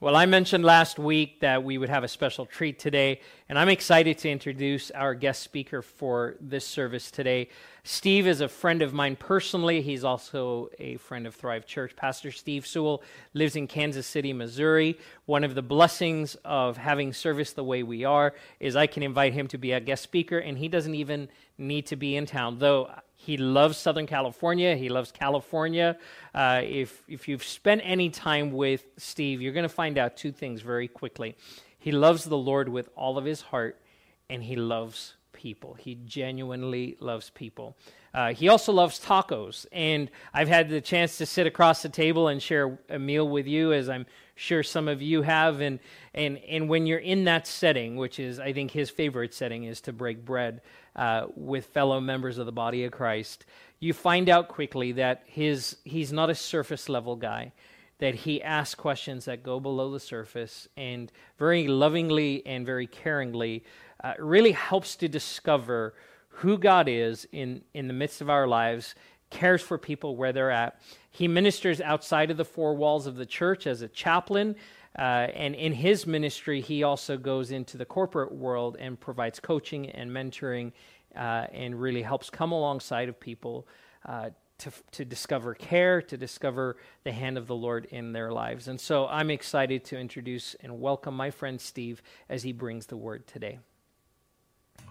Well, 0.00 0.14
I 0.14 0.26
mentioned 0.26 0.64
last 0.64 1.00
week 1.00 1.40
that 1.40 1.64
we 1.64 1.76
would 1.76 1.88
have 1.88 2.04
a 2.04 2.08
special 2.08 2.46
treat 2.46 2.78
today, 2.78 3.20
and 3.48 3.58
I'm 3.58 3.68
excited 3.68 4.16
to 4.18 4.30
introduce 4.30 4.92
our 4.92 5.12
guest 5.12 5.42
speaker 5.42 5.82
for 5.82 6.36
this 6.40 6.64
service 6.64 7.10
today. 7.10 7.48
Steve 7.82 8.28
is 8.28 8.40
a 8.40 8.46
friend 8.46 8.80
of 8.80 8.94
mine 8.94 9.16
personally. 9.16 9.82
He's 9.82 10.04
also 10.04 10.70
a 10.78 10.98
friend 10.98 11.26
of 11.26 11.34
Thrive 11.34 11.66
Church. 11.66 11.96
Pastor 11.96 12.30
Steve 12.30 12.64
Sewell 12.64 13.02
lives 13.34 13.56
in 13.56 13.66
Kansas 13.66 14.06
City, 14.06 14.32
Missouri. 14.32 14.96
One 15.26 15.42
of 15.42 15.56
the 15.56 15.62
blessings 15.62 16.36
of 16.44 16.76
having 16.76 17.12
service 17.12 17.52
the 17.52 17.64
way 17.64 17.82
we 17.82 18.04
are 18.04 18.34
is 18.60 18.76
I 18.76 18.86
can 18.86 19.02
invite 19.02 19.32
him 19.32 19.48
to 19.48 19.58
be 19.58 19.72
a 19.72 19.80
guest 19.80 20.04
speaker, 20.04 20.38
and 20.38 20.58
he 20.58 20.68
doesn't 20.68 20.94
even 20.94 21.28
need 21.58 21.86
to 21.86 21.96
be 21.96 22.14
in 22.14 22.24
town, 22.24 22.60
though 22.60 22.88
he 23.28 23.36
loves 23.36 23.76
Southern 23.76 24.06
California. 24.06 24.74
He 24.74 24.88
loves 24.88 25.12
California. 25.12 25.98
Uh, 26.34 26.62
if, 26.64 27.02
if 27.08 27.28
you've 27.28 27.44
spent 27.44 27.82
any 27.84 28.08
time 28.08 28.52
with 28.52 28.86
Steve, 28.96 29.42
you're 29.42 29.52
going 29.52 29.68
to 29.68 29.68
find 29.68 29.98
out 29.98 30.16
two 30.16 30.32
things 30.32 30.62
very 30.62 30.88
quickly. 30.88 31.36
He 31.78 31.92
loves 31.92 32.24
the 32.24 32.38
Lord 32.38 32.70
with 32.70 32.88
all 32.96 33.18
of 33.18 33.26
his 33.26 33.42
heart, 33.42 33.82
and 34.30 34.42
he 34.42 34.56
loves 34.56 35.16
people. 35.34 35.74
He 35.74 35.96
genuinely 36.06 36.96
loves 37.00 37.28
people. 37.28 37.76
Uh, 38.14 38.32
he 38.32 38.48
also 38.48 38.72
loves 38.72 38.98
tacos, 38.98 39.66
and 39.72 40.10
I've 40.32 40.48
had 40.48 40.70
the 40.70 40.80
chance 40.80 41.18
to 41.18 41.26
sit 41.26 41.46
across 41.46 41.82
the 41.82 41.90
table 41.90 42.28
and 42.28 42.42
share 42.42 42.78
a 42.88 42.98
meal 42.98 43.28
with 43.28 43.46
you, 43.46 43.74
as 43.74 43.90
I'm 43.90 44.06
sure 44.38 44.62
some 44.62 44.88
of 44.88 45.02
you 45.02 45.22
have. 45.22 45.60
And 45.60 45.80
and 46.14 46.38
and 46.38 46.68
when 46.68 46.86
you're 46.86 46.98
in 46.98 47.24
that 47.24 47.46
setting, 47.46 47.96
which 47.96 48.18
is 48.18 48.38
I 48.38 48.52
think 48.52 48.70
his 48.70 48.88
favorite 48.88 49.34
setting, 49.34 49.64
is 49.64 49.80
to 49.82 49.92
break 49.92 50.24
bread 50.24 50.62
uh, 50.96 51.26
with 51.34 51.66
fellow 51.66 52.00
members 52.00 52.38
of 52.38 52.46
the 52.46 52.52
body 52.52 52.84
of 52.84 52.92
Christ, 52.92 53.44
you 53.80 53.92
find 53.92 54.28
out 54.28 54.48
quickly 54.48 54.92
that 54.92 55.24
his 55.26 55.76
he's 55.84 56.12
not 56.12 56.30
a 56.30 56.34
surface 56.34 56.88
level 56.88 57.16
guy. 57.16 57.52
That 57.98 58.14
he 58.14 58.40
asks 58.40 58.76
questions 58.76 59.24
that 59.24 59.42
go 59.42 59.58
below 59.58 59.90
the 59.90 59.98
surface 59.98 60.68
and 60.76 61.10
very 61.36 61.66
lovingly 61.66 62.46
and 62.46 62.64
very 62.64 62.86
caringly 62.86 63.62
uh, 64.04 64.14
really 64.20 64.52
helps 64.52 64.94
to 64.96 65.08
discover 65.08 65.94
who 66.28 66.58
God 66.58 66.86
is 66.88 67.26
in, 67.32 67.62
in 67.74 67.88
the 67.88 67.92
midst 67.92 68.20
of 68.20 68.30
our 68.30 68.46
lives, 68.46 68.94
cares 69.30 69.62
for 69.62 69.78
people 69.78 70.16
where 70.16 70.32
they're 70.32 70.50
at. 70.50 70.80
He 71.10 71.28
ministers 71.28 71.80
outside 71.80 72.30
of 72.30 72.36
the 72.36 72.44
four 72.44 72.74
walls 72.74 73.06
of 73.06 73.16
the 73.16 73.26
church 73.26 73.66
as 73.66 73.82
a 73.82 73.88
chaplain. 73.88 74.56
Uh, 74.98 75.28
and 75.34 75.54
in 75.54 75.72
his 75.72 76.06
ministry, 76.06 76.60
he 76.60 76.82
also 76.82 77.16
goes 77.16 77.50
into 77.50 77.76
the 77.76 77.84
corporate 77.84 78.32
world 78.32 78.76
and 78.78 78.98
provides 78.98 79.38
coaching 79.40 79.90
and 79.90 80.10
mentoring 80.10 80.72
uh, 81.16 81.46
and 81.52 81.80
really 81.80 82.02
helps 82.02 82.30
come 82.30 82.52
alongside 82.52 83.08
of 83.08 83.18
people 83.18 83.66
uh, 84.06 84.30
to, 84.58 84.72
to 84.92 85.04
discover 85.04 85.54
care, 85.54 86.02
to 86.02 86.16
discover 86.16 86.76
the 87.04 87.12
hand 87.12 87.38
of 87.38 87.46
the 87.46 87.54
Lord 87.54 87.86
in 87.86 88.12
their 88.12 88.32
lives. 88.32 88.66
And 88.66 88.80
so 88.80 89.06
I'm 89.06 89.30
excited 89.30 89.84
to 89.86 89.98
introduce 89.98 90.54
and 90.60 90.80
welcome 90.80 91.14
my 91.14 91.30
friend 91.30 91.60
Steve 91.60 92.02
as 92.28 92.42
he 92.42 92.52
brings 92.52 92.86
the 92.86 92.96
word 92.96 93.26
today. 93.26 93.60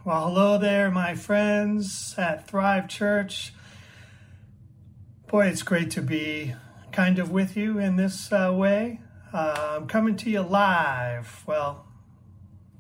Well, 0.06 0.30
hello 0.30 0.58
there, 0.58 0.90
my 0.90 1.16
friends 1.16 2.16
at 2.18 2.48
Thrive 2.48 2.88
Church. 2.88 3.54
Boy, 5.28 5.48
it's 5.48 5.62
great 5.62 5.92
to 5.92 6.02
be 6.02 6.56
kind 6.94 7.20
of 7.20 7.32
with 7.32 7.58
you 7.58 7.80
in 7.80 7.98
this 7.98 8.32
uh, 8.32 8.50
way. 8.56 9.02
Uh, 9.34 9.76
I'm 9.76 9.86
coming 9.86 10.16
to 10.16 10.30
you 10.30 10.40
live, 10.40 11.44
well, 11.46 11.86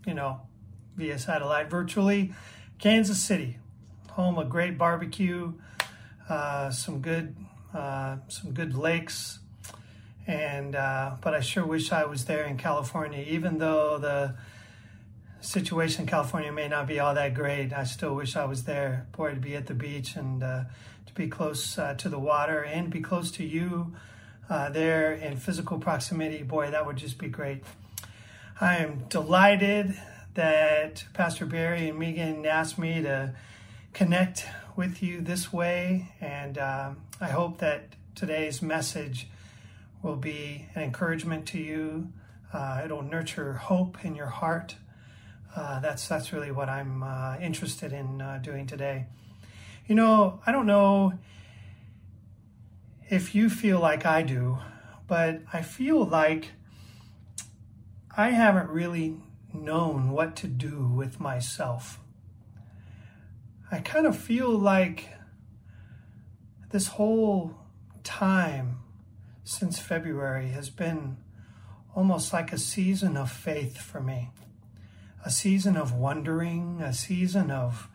you 0.06 0.14
know, 0.14 0.40
via 0.96 1.20
satellite 1.20 1.70
virtually. 1.70 2.34
Kansas 2.80 3.22
City, 3.22 3.58
home 4.12 4.38
of 4.38 4.48
great 4.50 4.78
barbecue, 4.78 5.56
uh, 6.30 6.72
some 6.72 7.02
good, 7.02 7.36
uh, 7.74 8.16
some 8.30 8.54
good 8.54 8.76
lakes, 8.76 9.40
and 10.26 10.74
uh, 10.74 11.18
but 11.22 11.34
I 11.34 11.42
sure 11.42 11.66
wish 11.66 11.92
I 11.92 12.06
was 12.06 12.24
there 12.24 12.46
in 12.46 12.58
California, 12.58 13.26
even 13.28 13.58
though 13.58 13.98
the 13.98 14.36
situation 15.42 16.04
in 16.04 16.08
California 16.08 16.54
may 16.54 16.70
not 16.70 16.88
be 16.88 16.98
all 16.98 17.14
that 17.14 17.34
great. 17.34 17.74
I 17.74 17.84
still 17.84 18.16
wish 18.16 18.38
I 18.38 18.46
was 18.46 18.64
there. 18.64 19.08
Boy, 19.12 19.34
to 19.34 19.40
be 19.40 19.54
at 19.58 19.68
the 19.68 19.74
beach 19.74 20.16
and 20.16 20.42
uh, 20.42 20.64
be 21.18 21.28
close 21.28 21.78
uh, 21.78 21.96
to 21.96 22.08
the 22.08 22.20
water 22.20 22.64
and 22.64 22.90
be 22.90 23.02
close 23.02 23.32
to 23.32 23.44
you 23.44 23.94
uh, 24.50 24.70
there 24.70 25.12
in 25.12 25.36
physical 25.36 25.80
proximity. 25.80 26.44
Boy, 26.44 26.72
that 26.72 26.86
would 26.86 26.96
just 26.96 27.18
be 27.18 27.28
great. 27.28 27.64
I 28.62 28.78
am 28.78 29.06
delighted 29.10 30.00
that 30.36 31.04
Pastor 31.14 31.46
Barry 31.46 31.90
and 31.90 32.00
Megan 32.00 32.46
asked 32.46 32.78
me 32.78 33.02
to 33.02 33.34
connect 33.94 34.46
with 34.76 35.04
you 35.04 35.22
this 35.22 35.52
way, 35.52 36.14
and 36.22 36.58
uh, 36.58 36.92
I 37.20 37.28
hope 37.30 37.58
that 37.58 37.90
today's 38.16 38.62
message 38.62 39.28
will 40.02 40.16
be 40.16 40.68
an 40.76 40.84
encouragement 40.84 41.48
to 41.48 41.60
you. 41.60 42.14
Uh, 42.54 42.82
it'll 42.86 43.02
nurture 43.02 43.54
hope 43.54 44.06
in 44.06 44.16
your 44.16 44.28
heart 44.28 44.76
uh, 45.58 45.80
that's 45.80 46.08
that's 46.08 46.32
really 46.32 46.52
what 46.52 46.70
I'm 46.70 47.02
uh, 47.02 47.38
interested 47.42 47.92
in 47.92 48.22
uh, 48.22 48.40
doing 48.44 48.68
today. 48.68 49.08
You 49.88 49.96
know, 49.96 50.42
I 50.46 50.52
don't 50.52 50.66
know 50.66 51.14
if 53.10 53.34
you 53.34 53.50
feel 53.50 53.80
like 53.80 54.06
I 54.06 54.22
do, 54.22 54.58
but 55.08 55.42
I 55.54 55.62
feel 55.62 56.06
like 56.06 56.52
I 58.16 58.32
haven't 58.32 58.70
really 58.70 59.16
known 59.54 60.12
what 60.12 60.36
to 60.38 60.48
do 60.48 60.92
with 60.94 61.22
myself. 61.22 62.00
I 63.72 63.80
kind 63.80 64.06
of 64.06 64.18
feel 64.18 64.52
like 64.52 65.10
this 66.72 66.88
whole 66.88 67.56
time 68.04 68.80
since 69.46 69.80
February 69.80 70.50
has 70.50 70.70
been 70.70 71.16
almost 71.96 72.34
like 72.34 72.52
a 72.52 72.58
season 72.58 73.16
of 73.16 73.32
faith 73.32 73.78
for 73.78 74.02
me 74.02 74.32
a 75.26 75.30
season 75.30 75.76
of 75.76 75.92
wondering, 75.92 76.80
a 76.82 76.94
season 76.94 77.52
of 77.52 77.90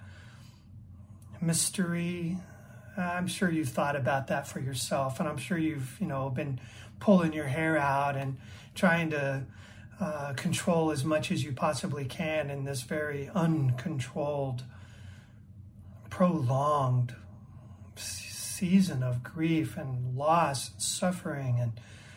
mystery. 1.42 2.38
I'm 2.97 3.26
sure 3.26 3.50
you've 3.50 3.70
thought 3.70 3.97
about 3.97 4.28
that 4.28 4.47
for 4.47 4.60
yourself, 4.60 5.19
and 5.19 5.28
I'm 5.28 5.38
sure 5.38 5.58
you've, 5.58 5.97
you 6.00 6.06
know, 6.06 6.30
been 6.30 6.60
pulling 7.00 7.32
your 7.32 7.47
hair 7.47 7.76
out 7.76 8.16
and 8.16 8.36
trying 8.75 9.10
to 9.10 9.44
uh, 10.00 10.32
control 10.34 10.91
as 10.91 11.04
much 11.04 11.30
as 11.30 11.42
you 11.44 11.53
possibly 11.53 12.04
can 12.04 12.50
in 12.50 12.64
this 12.64 12.82
very 12.82 13.30
uncontrolled, 13.34 14.62
prolonged 16.10 17.14
season 17.97 19.03
of 19.03 19.22
grief 19.22 19.76
and 19.76 20.16
loss 20.16 20.70
and 20.70 20.80
suffering 20.80 21.59
and 21.60 21.72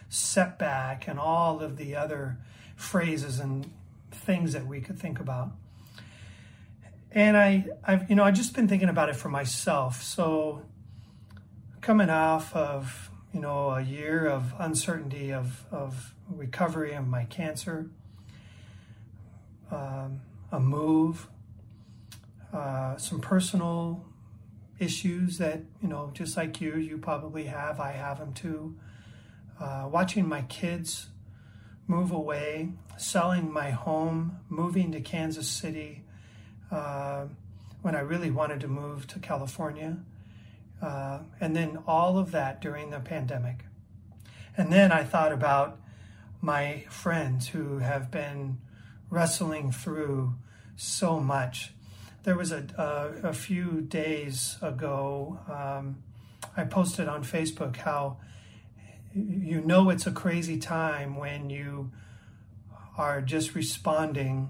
setback 0.09 1.07
and 1.07 1.19
all 1.19 1.59
of 1.62 1.78
the 1.78 1.96
other 1.96 2.38
phrases 2.75 3.40
and 3.40 3.72
things 4.12 4.53
that 4.53 4.66
we 4.66 4.80
could 4.81 5.00
think 5.00 5.19
about. 5.19 5.52
And 7.16 7.38
I, 7.38 7.66
I've, 7.81 8.09
you 8.09 8.16
know, 8.18 8.26
I've 8.26 8.34
just 8.34 8.53
been 8.53 8.68
thinking 8.68 8.90
about 8.90 9.08
it 9.08 9.16
for 9.16 9.30
myself. 9.30 10.03
So, 10.03 10.64
coming 11.80 12.09
off 12.09 12.53
of, 12.53 13.09
you 13.34 13.40
know, 13.40 13.70
a 13.70 13.81
year 13.81 14.28
of 14.28 14.53
uncertainty 14.59 15.31
of, 15.31 15.66
of 15.72 16.14
recovery 16.30 16.92
of 16.94 17.08
my 17.08 17.24
cancer, 17.24 17.90
um, 19.72 20.20
a 20.52 20.59
move, 20.59 21.30
uh, 22.52 22.98
some 22.98 23.22
personal 23.22 24.04
issues 24.78 25.38
that, 25.38 25.62
you 25.81 25.88
know, 25.88 26.12
just 26.14 26.36
like 26.36 26.59
you, 26.59 26.75
you 26.75 26.98
probably 26.98 27.46
have, 27.46 27.80
I 27.80 27.94
have 27.94 28.20
them 28.20 28.34
too. 28.34 28.75
Uh, 29.58 29.88
watching 29.90 30.28
my 30.28 30.42
kids 30.42 31.08
move 31.88 32.12
away, 32.12 32.74
selling 32.98 33.50
my 33.50 33.70
home, 33.70 34.40
moving 34.50 34.92
to 34.92 35.00
Kansas 35.00 35.48
City 35.48 36.05
uh, 36.72 37.26
when 37.81 37.96
I 37.96 38.00
really 38.00 38.31
wanted 38.31 38.62
to 38.62 38.68
move 38.68 39.08
to 39.08 39.20
California, 39.20 39.98
uh, 40.81 41.20
and 41.40 41.56
then 41.56 41.80
all 41.88 42.18
of 42.18 42.31
that 42.31 42.62
during 42.62 42.90
the 42.90 43.00
pandemic. 43.00 43.66
And 44.58 44.72
then 44.72 44.92
I 44.92 45.04
thought 45.04 45.31
about 45.31 45.80
my 46.42 46.86
friends 46.89 47.50
who 47.50 47.80
have 47.80 48.12
been 48.12 48.57
wrestling 49.10 49.72
through 49.72 50.36
so 50.75 51.19
much. 51.19 51.74
There 52.24 52.36
was 52.36 52.51
a, 52.51 52.66
a, 53.24 53.30
a 53.30 53.34
few 53.34 53.81
days 53.81 54.57
ago, 54.62 55.39
um, 55.48 56.04
I 56.57 56.63
posted 56.63 57.07
on 57.07 57.24
Facebook 57.24 57.75
how 57.78 58.18
you 59.13 59.62
know 59.62 59.89
it's 59.89 60.07
a 60.07 60.12
crazy 60.12 60.57
time 60.57 61.18
when 61.18 61.50
you 61.50 61.92
are 62.98 63.22
just 63.22 63.56
responding 63.56 64.50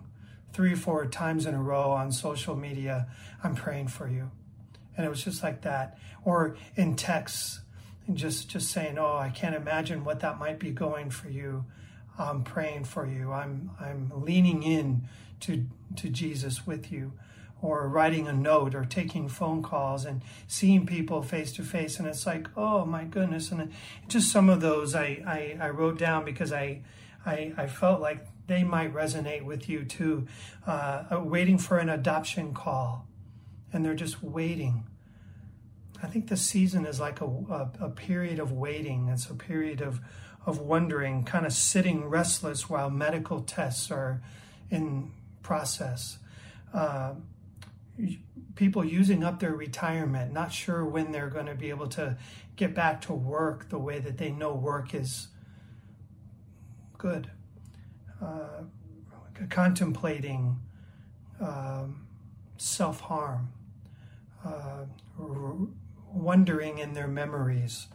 three 0.55 0.71
or 0.71 0.77
four 0.77 1.05
times 1.05 1.45
in 1.45 1.53
a 1.53 1.61
row 1.61 1.91
on 1.91 2.13
social 2.13 2.55
media, 2.55 3.07
I'm 3.43 3.55
praying 3.55 3.89
for 3.89 4.07
you. 4.07 4.31
And 4.95 5.05
it 5.05 5.09
was 5.09 5.21
just 5.21 5.43
like 5.43 5.63
that. 5.63 5.97
Or 6.23 6.55
in 6.77 6.95
texts, 6.95 7.59
and 8.07 8.15
just, 8.15 8.49
just 8.49 8.71
saying, 8.71 8.97
Oh, 8.97 9.17
I 9.17 9.29
can't 9.29 9.53
imagine 9.53 10.05
what 10.05 10.21
that 10.21 10.39
might 10.39 10.57
be 10.57 10.71
going 10.71 11.09
for 11.09 11.27
you. 11.27 11.65
I'm 12.17 12.43
praying 12.45 12.85
for 12.85 13.05
you. 13.05 13.33
I'm 13.33 13.71
I'm 13.81 14.09
leaning 14.15 14.63
in 14.63 15.09
to 15.41 15.65
to 15.97 16.07
Jesus 16.07 16.65
with 16.65 16.89
you 16.89 17.11
or 17.61 17.89
writing 17.89 18.25
a 18.25 18.33
note 18.33 18.73
or 18.73 18.85
taking 18.85 19.27
phone 19.27 19.61
calls 19.61 20.05
and 20.05 20.21
seeing 20.47 20.85
people 20.85 21.21
face 21.21 21.51
to 21.53 21.63
face 21.63 21.99
and 21.99 22.07
it's 22.07 22.25
like 22.25 22.47
oh 22.55 22.85
my 22.85 23.03
goodness 23.03 23.51
and 23.51 23.71
just 24.07 24.31
some 24.31 24.49
of 24.49 24.61
those 24.61 24.93
I, 24.93 25.23
I, 25.25 25.57
I 25.59 25.69
wrote 25.69 25.97
down 25.97 26.25
because 26.25 26.53
I 26.53 26.81
I, 27.25 27.53
I 27.57 27.67
felt 27.67 28.01
like 28.01 28.25
they 28.47 28.63
might 28.63 28.93
resonate 28.93 29.43
with 29.43 29.67
you 29.69 29.83
too, 29.85 30.27
uh, 30.67 31.21
waiting 31.23 31.57
for 31.57 31.77
an 31.77 31.89
adoption 31.89 32.53
call, 32.53 33.07
and 33.73 33.83
they're 33.83 33.95
just 33.95 34.21
waiting. 34.23 34.85
I 36.03 36.07
think 36.07 36.27
the 36.27 36.37
season 36.37 36.85
is 36.85 36.99
like 36.99 37.21
a, 37.21 37.25
a, 37.25 37.71
a 37.81 37.89
period 37.89 38.39
of 38.39 38.51
waiting. 38.51 39.07
It's 39.07 39.29
a 39.29 39.35
period 39.35 39.81
of, 39.81 39.99
of 40.45 40.59
wondering, 40.59 41.23
kind 41.23 41.45
of 41.45 41.53
sitting 41.53 42.05
restless 42.05 42.69
while 42.69 42.89
medical 42.89 43.41
tests 43.41 43.89
are 43.89 44.21
in 44.69 45.11
process. 45.41 46.19
Uh, 46.73 47.15
people 48.55 48.83
using 48.83 49.23
up 49.23 49.39
their 49.39 49.55
retirement, 49.55 50.33
not 50.33 50.51
sure 50.51 50.85
when 50.85 51.11
they're 51.11 51.29
going 51.29 51.45
to 51.45 51.55
be 51.55 51.69
able 51.69 51.87
to 51.87 52.17
get 52.55 52.73
back 52.73 53.01
to 53.01 53.13
work 53.13 53.69
the 53.69 53.79
way 53.79 53.99
that 53.99 54.17
they 54.17 54.31
know 54.31 54.53
work 54.53 54.93
is 54.93 55.27
good. 56.97 57.29
Uh, 58.21 58.63
contemplating 59.49 60.59
um, 61.39 62.07
self 62.57 63.01
harm, 63.01 63.49
uh, 64.45 64.85
r- 65.19 65.55
wondering 66.13 66.77
in 66.77 66.93
their 66.93 67.07
memories. 67.07 67.87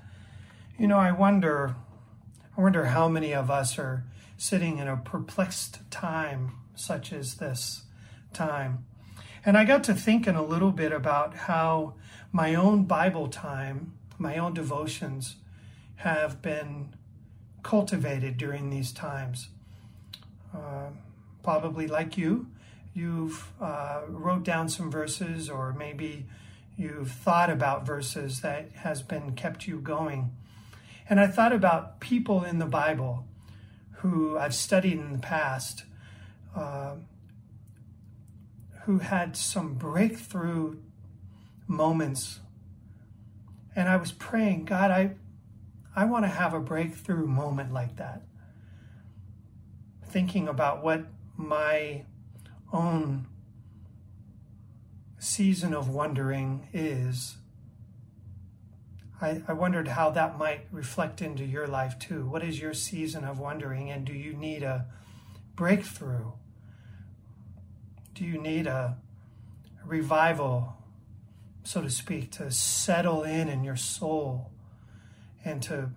You 0.79 0.87
know, 0.87 0.99
I 0.99 1.13
wonder, 1.13 1.77
I 2.57 2.61
wonder 2.61 2.87
how 2.87 3.09
many 3.09 3.33
of 3.33 3.51
us 3.51 3.79
are 3.79 4.05
sitting 4.37 4.79
in 4.79 4.89
a 4.89 4.97
perplexed 4.97 5.81
time 5.91 6.53
such 6.75 7.13
as 7.13 7.35
this 7.35 7.83
time. 8.33 8.85
And 9.45 9.57
I 9.57 9.65
got 9.65 9.85
to 9.85 9.95
thinking 9.95 10.35
a 10.35 10.45
little 10.45 10.73
bit 10.73 10.93
about 10.93 11.35
how 11.35 11.95
my 12.33 12.55
own 12.55 12.85
Bible 12.85 13.29
time, 13.29 13.95
my 14.19 14.37
own 14.37 14.55
devotions, 14.55 15.37
have 15.97 16.43
been 16.43 16.95
cultivated 17.63 18.37
during 18.37 18.71
these 18.71 18.93
times. 18.93 19.49
Uh, 20.55 20.91
probably 21.43 21.87
like 21.87 22.19
you, 22.19 22.47
you've 22.93 23.51
uh, 23.61 24.03
wrote 24.09 24.43
down 24.43 24.69
some 24.69 24.91
verses, 24.91 25.49
or 25.49 25.73
maybe 25.73 26.27
you've 26.77 27.11
thought 27.11 27.51
about 27.51 27.87
verses 27.87 28.41
that 28.41 28.71
has 28.77 29.03
been 29.03 29.33
kept 29.33 29.67
you 29.67 29.79
going. 29.81 30.31
And 31.09 31.21
I 31.21 31.27
thought 31.27 31.53
about 31.53 32.01
people 32.01 32.45
in 32.45 32.59
the 32.59 32.67
Bible 32.67 33.27
who 33.97 34.39
I've 34.39 34.55
studied 34.55 34.99
in 34.99 35.13
the 35.13 35.19
past, 35.19 35.85
uh, 36.57 36.95
who 38.85 38.99
had 38.99 39.37
some 39.37 39.75
breakthrough 39.75 40.79
moments. 41.67 42.41
And 43.77 43.89
I 43.89 43.97
was 43.97 44.13
praying, 44.13 44.65
God, 44.65 44.91
I, 44.91 45.13
I 45.95 46.07
want 46.07 46.25
to 46.25 46.31
have 46.31 46.55
a 46.55 46.61
breakthrough 46.61 47.27
moment 47.27 47.73
like 47.73 47.97
that. 47.97 48.23
Thinking 50.11 50.49
about 50.49 50.83
what 50.83 51.07
my 51.37 52.05
own 52.73 53.27
season 55.19 55.73
of 55.73 55.89
wondering 55.89 56.69
is. 56.73 57.37
I, 59.21 59.43
I 59.47 59.53
wondered 59.53 59.87
how 59.87 60.11
that 60.11 60.37
might 60.37 60.67
reflect 60.73 61.23
into 61.23 61.45
your 61.45 61.69
life 61.69 61.99
too. 61.99 62.27
What 62.27 62.43
is 62.43 62.61
your 62.61 62.75
season 62.75 63.23
of 63.23 63.39
wondering, 63.39 63.91
and 63.91 64.05
do 64.05 64.13
you 64.13 64.33
need 64.33 64.65
a 64.65 64.87
breakthrough? 65.55 66.33
Do 68.15 68.25
you 68.25 68.41
need 68.41 68.67
a 68.67 68.97
revival, 69.85 70.77
so 71.63 71.83
to 71.83 71.91
speak, 71.91 72.33
to 72.33 72.51
settle 72.51 73.23
in 73.23 73.49
in 73.49 73.63
your 73.63 73.77
soul 73.77 74.51
and 75.45 75.63
to 75.65 75.91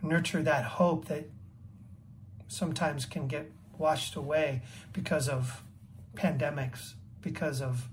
nurture 0.00 0.42
that 0.42 0.64
hope 0.64 1.06
that 1.06 1.28
sometimes 2.48 3.06
can 3.06 3.26
get 3.26 3.50
washed 3.78 4.16
away 4.16 4.62
because 4.92 5.28
of 5.28 5.62
pandemics, 6.14 6.94
because 7.20 7.60
of 7.60 7.88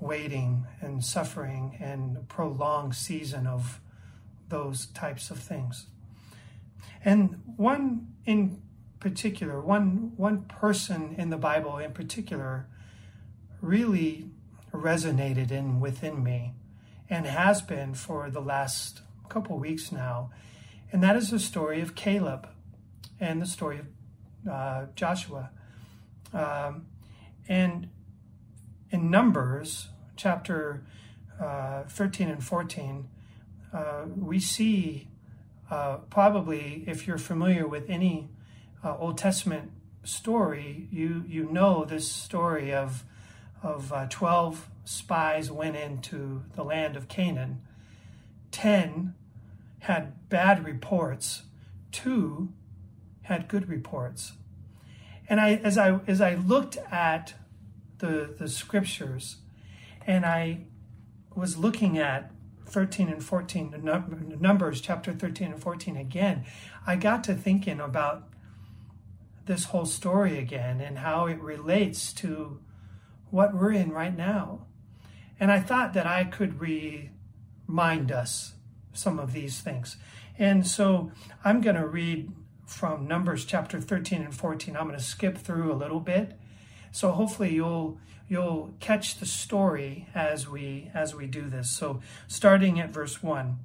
waiting 0.00 0.66
and 0.80 1.04
suffering 1.04 1.76
and 1.80 2.16
a 2.16 2.20
prolonged 2.20 2.94
season 2.94 3.46
of 3.46 3.80
those 4.48 4.86
types 4.86 5.30
of 5.30 5.38
things. 5.38 5.86
And 7.04 7.42
one 7.56 8.08
in 8.24 8.62
particular, 9.00 9.60
one 9.60 10.12
one 10.16 10.42
person 10.42 11.14
in 11.16 11.30
the 11.30 11.36
Bible 11.36 11.78
in 11.78 11.92
particular 11.92 12.66
really 13.60 14.30
resonated 14.72 15.50
in 15.50 15.80
within 15.80 16.22
me 16.22 16.54
and 17.10 17.26
has 17.26 17.62
been 17.62 17.94
for 17.94 18.30
the 18.30 18.40
last 18.40 19.02
couple 19.28 19.58
weeks 19.58 19.90
now. 19.90 20.30
And 20.92 21.02
that 21.02 21.16
is 21.16 21.30
the 21.30 21.38
story 21.38 21.80
of 21.80 21.94
Caleb 21.94 22.48
and 23.20 23.40
the 23.42 23.46
story 23.46 23.80
of 23.80 24.50
uh, 24.50 24.86
Joshua. 24.94 25.50
Um, 26.32 26.86
and 27.48 27.88
in 28.90 29.10
Numbers 29.10 29.88
chapter 30.16 30.84
uh, 31.40 31.84
13 31.84 32.28
and 32.28 32.42
14, 32.42 33.08
uh, 33.72 34.04
we 34.16 34.40
see 34.40 35.08
uh, 35.70 35.96
probably, 36.10 36.84
if 36.86 37.06
you're 37.06 37.18
familiar 37.18 37.66
with 37.66 37.88
any 37.90 38.28
uh, 38.82 38.96
Old 38.96 39.18
Testament 39.18 39.70
story, 40.04 40.88
you, 40.90 41.24
you 41.28 41.50
know 41.50 41.84
this 41.84 42.10
story 42.10 42.72
of, 42.72 43.04
of 43.62 43.92
uh, 43.92 44.06
12 44.08 44.68
spies 44.84 45.50
went 45.50 45.76
into 45.76 46.44
the 46.54 46.64
land 46.64 46.96
of 46.96 47.08
Canaan. 47.08 47.60
10 48.50 49.14
had 49.80 50.28
bad 50.28 50.64
reports, 50.64 51.42
two 51.92 52.48
had 53.28 53.46
good 53.46 53.68
reports. 53.68 54.32
And 55.28 55.38
I, 55.38 55.56
as 55.56 55.76
I 55.76 56.00
as 56.06 56.20
I 56.20 56.34
looked 56.34 56.78
at 56.90 57.34
the 57.98 58.34
the 58.38 58.48
scriptures, 58.48 59.36
and 60.06 60.24
I 60.24 60.60
was 61.34 61.56
looking 61.58 61.98
at 61.98 62.32
13 62.66 63.08
and 63.08 63.24
14 63.24 63.82
numbers 64.40 64.80
chapter 64.80 65.14
13 65.14 65.52
and 65.52 65.62
14 65.62 65.96
again 65.96 66.44
i 66.86 66.96
got 66.96 67.24
to 67.24 67.32
thinking 67.32 67.80
about 67.80 68.28
this 69.46 69.64
whole 69.64 69.86
story 69.86 70.38
again 70.38 70.78
and 70.78 70.98
how 70.98 71.24
it 71.24 71.40
relates 71.40 72.12
to 72.12 72.60
what 73.30 73.54
we're 73.54 73.72
in 73.72 73.90
right 73.90 74.14
now 74.14 74.66
and 75.40 75.50
i 75.50 75.58
thought 75.58 75.94
that 75.94 76.06
i 76.06 76.24
could 76.24 76.60
remind 76.60 78.12
us 78.12 78.52
some 78.92 79.18
of 79.18 79.32
these 79.32 79.62
things 79.62 79.96
and 80.38 80.66
so 80.66 81.10
i'm 81.46 81.62
going 81.62 81.76
to 81.76 81.86
read 81.86 82.30
from 82.68 83.08
numbers 83.08 83.44
chapter 83.44 83.80
13 83.80 84.22
and 84.22 84.34
14 84.34 84.76
i'm 84.76 84.86
going 84.86 84.96
to 84.96 85.02
skip 85.02 85.38
through 85.38 85.72
a 85.72 85.74
little 85.74 86.00
bit 86.00 86.38
so 86.92 87.12
hopefully 87.12 87.54
you'll 87.54 87.98
you'll 88.28 88.74
catch 88.80 89.18
the 89.18 89.26
story 89.26 90.06
as 90.14 90.48
we 90.48 90.90
as 90.94 91.14
we 91.14 91.26
do 91.26 91.48
this. 91.48 91.70
So 91.70 92.00
starting 92.26 92.78
at 92.78 92.90
verse 92.90 93.22
1 93.22 93.58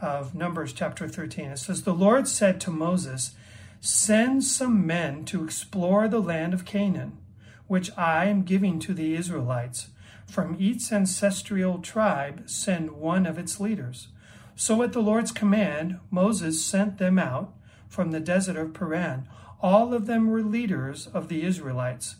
of 0.00 0.34
Numbers 0.34 0.72
chapter 0.72 1.08
13 1.08 1.46
it 1.46 1.58
says 1.58 1.82
the 1.82 1.94
Lord 1.94 2.28
said 2.28 2.60
to 2.62 2.70
Moses, 2.70 3.34
"Send 3.80 4.44
some 4.44 4.86
men 4.86 5.24
to 5.26 5.44
explore 5.44 6.08
the 6.08 6.20
land 6.20 6.54
of 6.54 6.64
Canaan, 6.64 7.18
which 7.66 7.90
I 7.96 8.26
am 8.26 8.42
giving 8.42 8.78
to 8.80 8.94
the 8.94 9.14
Israelites. 9.14 9.88
From 10.26 10.56
each 10.58 10.90
ancestral 10.92 11.78
tribe 11.78 12.48
send 12.48 12.92
one 12.92 13.26
of 13.26 13.38
its 13.38 13.60
leaders." 13.60 14.08
So 14.54 14.82
at 14.82 14.92
the 14.92 15.00
Lord's 15.00 15.32
command, 15.32 15.98
Moses 16.10 16.64
sent 16.64 16.98
them 16.98 17.18
out 17.18 17.54
from 17.92 18.10
the 18.10 18.20
desert 18.20 18.56
of 18.56 18.74
Paran 18.74 19.28
all 19.62 19.94
of 19.94 20.06
them 20.06 20.28
were 20.28 20.42
leaders 20.42 21.06
of 21.06 21.28
the 21.28 21.44
Israelites, 21.44 22.16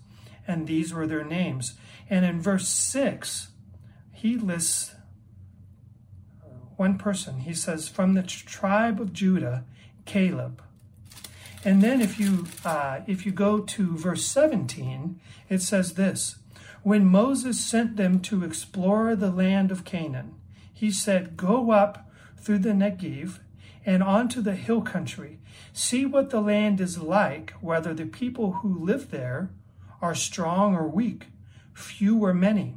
and 0.46 0.66
these 0.66 0.94
were 0.94 1.08
their 1.08 1.24
names. 1.24 1.74
And 2.08 2.24
in 2.24 2.40
verse 2.40 2.68
6, 2.68 3.48
he 4.12 4.36
lists 4.36 4.94
one 6.76 6.98
person. 6.98 7.40
He 7.40 7.52
says, 7.52 7.88
From 7.88 8.14
the 8.14 8.22
tribe 8.22 9.00
of 9.00 9.12
Judah, 9.12 9.64
Caleb. 10.04 10.62
And 11.64 11.82
then 11.82 12.00
if 12.00 12.18
you 12.18 12.46
uh, 12.64 13.00
if 13.06 13.24
you 13.24 13.30
go 13.30 13.60
to 13.60 13.96
verse 13.96 14.24
17, 14.24 15.20
it 15.48 15.62
says 15.62 15.94
this: 15.94 16.36
When 16.82 17.06
Moses 17.06 17.64
sent 17.64 17.96
them 17.96 18.18
to 18.22 18.42
explore 18.42 19.14
the 19.14 19.30
land 19.30 19.70
of 19.70 19.84
Canaan, 19.84 20.34
he 20.74 20.90
said, 20.90 21.36
"Go 21.36 21.70
up 21.70 22.10
through 22.36 22.58
the 22.58 22.70
Negev 22.70 23.38
and 23.84 24.02
onto 24.02 24.40
the 24.40 24.54
hill 24.54 24.82
country. 24.82 25.38
See 25.72 26.06
what 26.06 26.30
the 26.30 26.40
land 26.40 26.80
is 26.80 26.98
like, 26.98 27.52
whether 27.60 27.94
the 27.94 28.06
people 28.06 28.52
who 28.52 28.84
live 28.84 29.10
there 29.10 29.50
are 30.00 30.14
strong 30.14 30.74
or 30.74 30.86
weak, 30.86 31.26
few 31.72 32.24
or 32.24 32.34
many. 32.34 32.76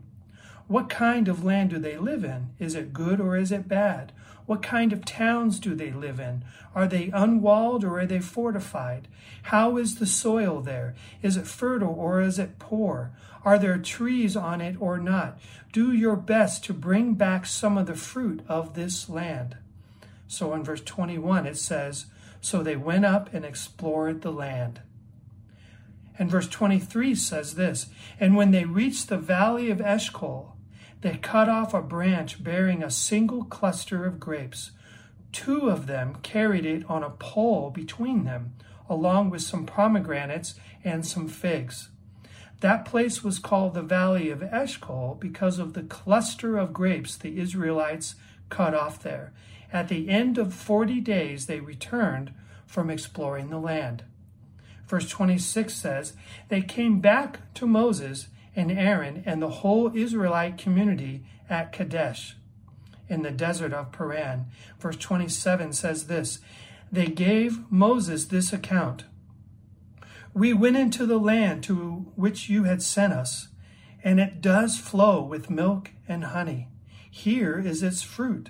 What 0.68 0.90
kind 0.90 1.28
of 1.28 1.44
land 1.44 1.70
do 1.70 1.80
they 1.80 1.98
live 1.98 2.24
in? 2.24 2.50
Is 2.58 2.74
it 2.74 2.94
good 2.94 3.22
or 3.22 3.38
is 3.38 3.52
it 3.52 3.68
bad? 3.68 4.12
What 4.46 4.62
kind 4.62 4.94
of 4.94 5.06
towns 5.06 5.60
do 5.60 5.74
they 5.74 5.92
live 5.92 6.20
in? 6.20 6.44
Are 6.74 6.88
they 6.88 7.10
unwalled 7.14 7.84
or 7.84 8.00
are 8.00 8.06
they 8.06 8.20
fortified? 8.20 9.08
How 9.44 9.78
is 9.78 9.96
the 9.96 10.06
soil 10.06 10.62
there? 10.62 10.96
Is 11.22 11.38
it 11.38 11.48
fertile 11.48 11.94
or 11.94 12.22
is 12.22 12.38
it 12.38 12.60
poor? 12.60 13.12
Are 13.44 13.58
there 13.60 13.78
trees 13.78 14.36
on 14.36 14.62
it 14.62 14.76
or 14.80 15.00
not? 15.00 15.40
Do 15.72 15.92
your 15.92 16.16
best 16.16 16.64
to 16.66 16.74
bring 16.74 17.14
back 17.14 17.46
some 17.46 17.78
of 17.78 17.86
the 17.88 17.96
fruit 17.96 18.42
of 18.48 18.74
this 18.74 19.10
land. 19.10 19.58
So 20.28 20.54
in 20.54 20.64
verse 20.64 20.82
21, 20.82 21.46
it 21.46 21.58
says, 21.58 22.08
So 22.42 22.64
they 22.64 22.76
went 22.76 23.06
up 23.06 23.34
and 23.34 23.46
explored 23.46 24.22
the 24.22 24.32
land. 24.32 24.82
And 26.18 26.32
verse 26.32 26.48
23 26.48 27.16
says 27.16 27.56
this 27.56 27.88
And 28.20 28.36
when 28.36 28.52
they 28.52 28.66
reached 28.66 29.10
the 29.10 29.18
valley 29.18 29.70
of 29.70 29.82
Eshcol, 29.82 30.56
they 31.02 31.18
cut 31.18 31.50
off 31.50 31.74
a 31.74 31.82
branch 31.82 32.44
bearing 32.44 32.82
a 32.82 32.90
single 32.90 33.44
cluster 33.44 34.06
of 34.06 34.20
grapes. 34.20 34.72
Two 35.32 35.70
of 35.70 35.88
them 35.88 36.16
carried 36.24 36.66
it 36.66 36.90
on 36.90 37.04
a 37.04 37.10
pole 37.10 37.70
between 37.70 38.24
them, 38.24 38.54
along 38.90 39.30
with 39.30 39.42
some 39.42 39.66
pomegranates 39.66 40.56
and 40.84 41.06
some 41.06 41.28
figs. 41.28 41.90
That 42.62 42.86
place 42.86 43.24
was 43.24 43.38
called 43.38 43.74
the 43.74 43.82
Valley 43.82 44.30
of 44.30 44.42
Eshcol 44.42 45.18
because 45.20 45.60
of 45.60 45.74
the 45.74 45.84
cluster 45.84 46.58
of 46.58 46.74
grapes 46.74 47.18
the 47.18 47.38
Israelites 47.38 48.16
cut 48.50 48.74
off 48.74 49.02
there. 49.04 49.34
At 49.72 49.88
the 49.88 50.10
end 50.10 50.38
of 50.38 50.54
40 50.54 51.00
days, 51.02 51.46
they 51.48 51.60
returned 51.60 52.34
from 52.66 52.90
exploring 52.90 53.50
the 53.50 53.60
land. 53.60 54.04
Verse 54.88 55.10
26 55.10 55.74
says, 55.74 56.14
They 56.50 56.62
came 56.62 57.00
back 57.00 57.54
to 57.56 57.66
Moses 57.66 58.28
and 58.56 58.72
Aaron 58.72 59.24
and 59.26 59.42
the 59.42 59.50
whole 59.50 59.96
Israelite 59.96 60.58
community 60.58 61.24
at 61.50 61.72
Kadesh 61.72 62.36
in 63.08 63.22
the 63.22 63.32
desert 63.32 63.74
of 63.74 63.92
Paran. 63.92 64.46
Verse 64.80 64.98
27 64.98 65.74
says 65.74 66.08
this 66.08 66.40
They 66.92 67.08
gave 67.08 67.72
Moses 67.72 68.26
this 68.26 68.54
account 68.54 69.06
We 70.34 70.54
went 70.54 70.78
into 70.78 71.06
the 71.06 71.20
land 71.20 71.64
to 71.66 72.12
which 72.16 72.50
you 72.50 72.64
had 72.64 72.82
sent 72.82 73.14
us, 73.14 73.48
and 74.04 74.20
it 74.20 74.42
does 74.42 74.78
flow 74.78 75.22
with 75.22 75.50
milk 75.50 75.92
and 76.08 76.26
honey. 76.26 76.68
Here 77.10 77.60
is 77.60 77.82
its 77.82 78.02
fruit. 78.02 78.50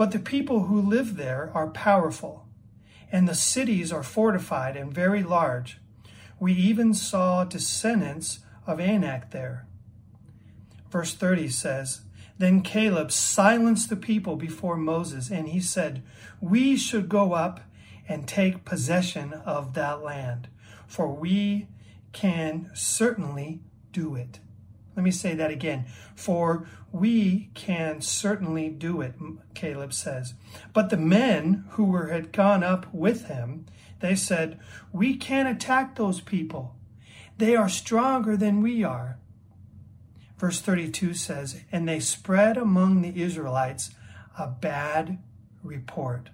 But 0.00 0.12
the 0.12 0.18
people 0.18 0.62
who 0.62 0.80
live 0.80 1.18
there 1.18 1.50
are 1.52 1.66
powerful 1.66 2.46
and 3.12 3.28
the 3.28 3.34
cities 3.34 3.92
are 3.92 4.02
fortified 4.02 4.74
and 4.74 4.90
very 4.90 5.22
large. 5.22 5.78
We 6.38 6.54
even 6.54 6.94
saw 6.94 7.44
descendants 7.44 8.38
of 8.66 8.80
Anak 8.80 9.30
there. 9.30 9.66
Verse 10.90 11.12
30 11.12 11.50
says, 11.50 12.00
Then 12.38 12.62
Caleb 12.62 13.12
silenced 13.12 13.90
the 13.90 13.94
people 13.96 14.36
before 14.36 14.78
Moses, 14.78 15.30
and 15.30 15.48
he 15.48 15.60
said, 15.60 16.02
We 16.40 16.78
should 16.78 17.10
go 17.10 17.34
up 17.34 17.60
and 18.08 18.26
take 18.26 18.64
possession 18.64 19.34
of 19.34 19.74
that 19.74 20.02
land, 20.02 20.48
for 20.86 21.08
we 21.08 21.66
can 22.12 22.70
certainly 22.72 23.60
do 23.92 24.16
it. 24.16 24.40
Let 24.96 25.04
me 25.04 25.10
say 25.10 25.34
that 25.34 25.50
again. 25.50 25.86
For 26.14 26.66
we 26.92 27.50
can 27.54 28.00
certainly 28.00 28.68
do 28.68 29.00
it, 29.00 29.14
Caleb 29.54 29.92
says. 29.92 30.34
But 30.72 30.90
the 30.90 30.96
men 30.96 31.64
who 31.70 31.84
were, 31.84 32.08
had 32.08 32.32
gone 32.32 32.64
up 32.64 32.92
with 32.92 33.26
him, 33.26 33.66
they 34.00 34.16
said, 34.16 34.58
We 34.92 35.16
can't 35.16 35.48
attack 35.48 35.94
those 35.94 36.20
people. 36.20 36.74
They 37.38 37.54
are 37.56 37.68
stronger 37.68 38.36
than 38.36 38.60
we 38.60 38.82
are. 38.82 39.18
Verse 40.36 40.60
32 40.60 41.14
says, 41.14 41.62
And 41.70 41.88
they 41.88 42.00
spread 42.00 42.56
among 42.56 43.02
the 43.02 43.22
Israelites 43.22 43.90
a 44.38 44.46
bad 44.46 45.18
report. 45.62 46.30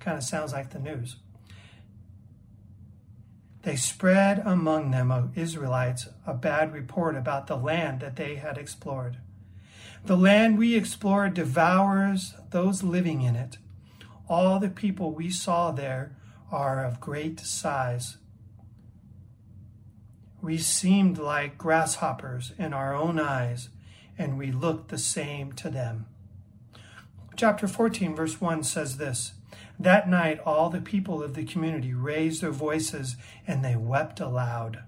Kind 0.00 0.18
of 0.18 0.24
sounds 0.24 0.52
like 0.52 0.70
the 0.70 0.78
news. 0.78 1.16
They 3.68 3.76
spread 3.76 4.38
among 4.46 4.92
them, 4.92 5.12
O 5.12 5.28
Israelites, 5.34 6.08
a 6.26 6.32
bad 6.32 6.72
report 6.72 7.14
about 7.14 7.48
the 7.48 7.56
land 7.58 8.00
that 8.00 8.16
they 8.16 8.36
had 8.36 8.56
explored. 8.56 9.18
The 10.06 10.16
land 10.16 10.56
we 10.56 10.74
explored 10.74 11.34
devours 11.34 12.32
those 12.48 12.82
living 12.82 13.20
in 13.20 13.36
it. 13.36 13.58
All 14.26 14.58
the 14.58 14.70
people 14.70 15.12
we 15.12 15.28
saw 15.28 15.70
there 15.70 16.16
are 16.50 16.82
of 16.82 16.98
great 16.98 17.40
size. 17.40 18.16
We 20.40 20.56
seemed 20.56 21.18
like 21.18 21.58
grasshoppers 21.58 22.54
in 22.58 22.72
our 22.72 22.94
own 22.94 23.20
eyes, 23.20 23.68
and 24.16 24.38
we 24.38 24.50
looked 24.50 24.88
the 24.88 24.96
same 24.96 25.52
to 25.52 25.68
them. 25.68 26.06
Chapter 27.36 27.68
14, 27.68 28.16
verse 28.16 28.40
1 28.40 28.62
says 28.62 28.96
this 28.96 29.34
that 29.78 30.08
night, 30.08 30.40
all 30.44 30.70
the 30.70 30.80
people 30.80 31.22
of 31.22 31.34
the 31.34 31.44
community 31.44 31.94
raised 31.94 32.42
their 32.42 32.50
voices 32.50 33.16
and 33.46 33.64
they 33.64 33.76
wept 33.76 34.18
aloud. 34.18 34.82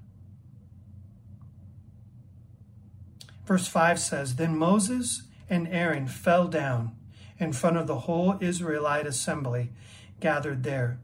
Verse 3.46 3.68
5 3.68 4.00
says 4.00 4.36
Then 4.36 4.56
Moses 4.56 5.22
and 5.48 5.68
Aaron 5.68 6.08
fell 6.08 6.48
down 6.48 6.96
in 7.38 7.52
front 7.52 7.76
of 7.76 7.86
the 7.86 8.00
whole 8.00 8.36
Israelite 8.40 9.06
assembly 9.06 9.70
gathered 10.18 10.62
there. 10.62 10.98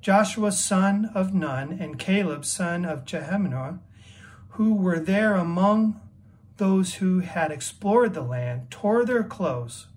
Joshua, 0.00 0.52
son 0.52 1.10
of 1.14 1.34
Nun, 1.34 1.78
and 1.80 1.98
Caleb, 1.98 2.44
son 2.44 2.84
of 2.84 3.04
Jephunneh, 3.04 3.80
who 4.50 4.74
were 4.74 4.98
there 4.98 5.34
among 5.34 6.00
those 6.56 6.94
who 6.94 7.20
had 7.20 7.50
explored 7.50 8.14
the 8.14 8.22
land, 8.22 8.70
tore 8.70 9.04
their 9.04 9.24
clothes 9.24 9.88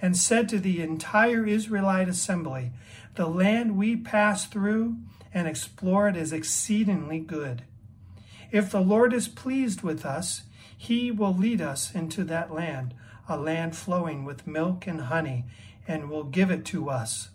and 0.00 0.16
said 0.16 0.48
to 0.48 0.58
the 0.58 0.80
entire 0.80 1.46
Israelite 1.46 2.08
assembly, 2.08 2.72
The 3.14 3.26
land 3.26 3.76
we 3.76 3.96
pass 3.96 4.46
through 4.46 4.96
and 5.34 5.46
explored 5.46 6.16
is 6.16 6.32
exceedingly 6.32 7.20
good. 7.20 7.62
If 8.50 8.70
the 8.70 8.80
Lord 8.80 9.12
is 9.12 9.28
pleased 9.28 9.82
with 9.82 10.06
us, 10.06 10.42
he 10.76 11.10
will 11.10 11.34
lead 11.34 11.60
us 11.60 11.94
into 11.94 12.24
that 12.24 12.52
land, 12.52 12.94
a 13.28 13.36
land 13.36 13.76
flowing 13.76 14.24
with 14.24 14.46
milk 14.46 14.86
and 14.86 15.02
honey, 15.02 15.44
and 15.86 16.08
will 16.08 16.24
give 16.24 16.50
it 16.50 16.64
to 16.66 16.88
us. 16.88 17.30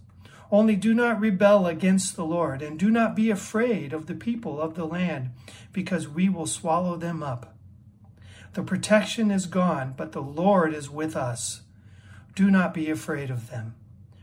Only 0.49 0.75
do 0.75 0.93
not 0.93 1.19
rebel 1.19 1.67
against 1.67 2.15
the 2.15 2.25
Lord, 2.25 2.61
and 2.61 2.79
do 2.79 2.89
not 2.89 3.15
be 3.15 3.29
afraid 3.29 3.91
of 3.91 4.05
the 4.05 4.13
people 4.13 4.61
of 4.61 4.75
the 4.75 4.85
land, 4.85 5.31
because 5.73 6.07
we 6.07 6.29
will 6.29 6.45
swallow 6.45 6.95
them 6.95 7.21
up. 7.21 7.55
The 8.53 8.63
protection 8.63 9.31
is 9.31 9.47
gone, 9.47 9.95
but 9.97 10.11
the 10.11 10.21
Lord 10.21 10.73
is 10.73 10.89
with 10.89 11.15
us. 11.15 11.62
Do 12.35 12.49
not 12.49 12.73
be 12.73 12.89
afraid 12.89 13.29
of 13.29 13.49
them. 13.49 13.75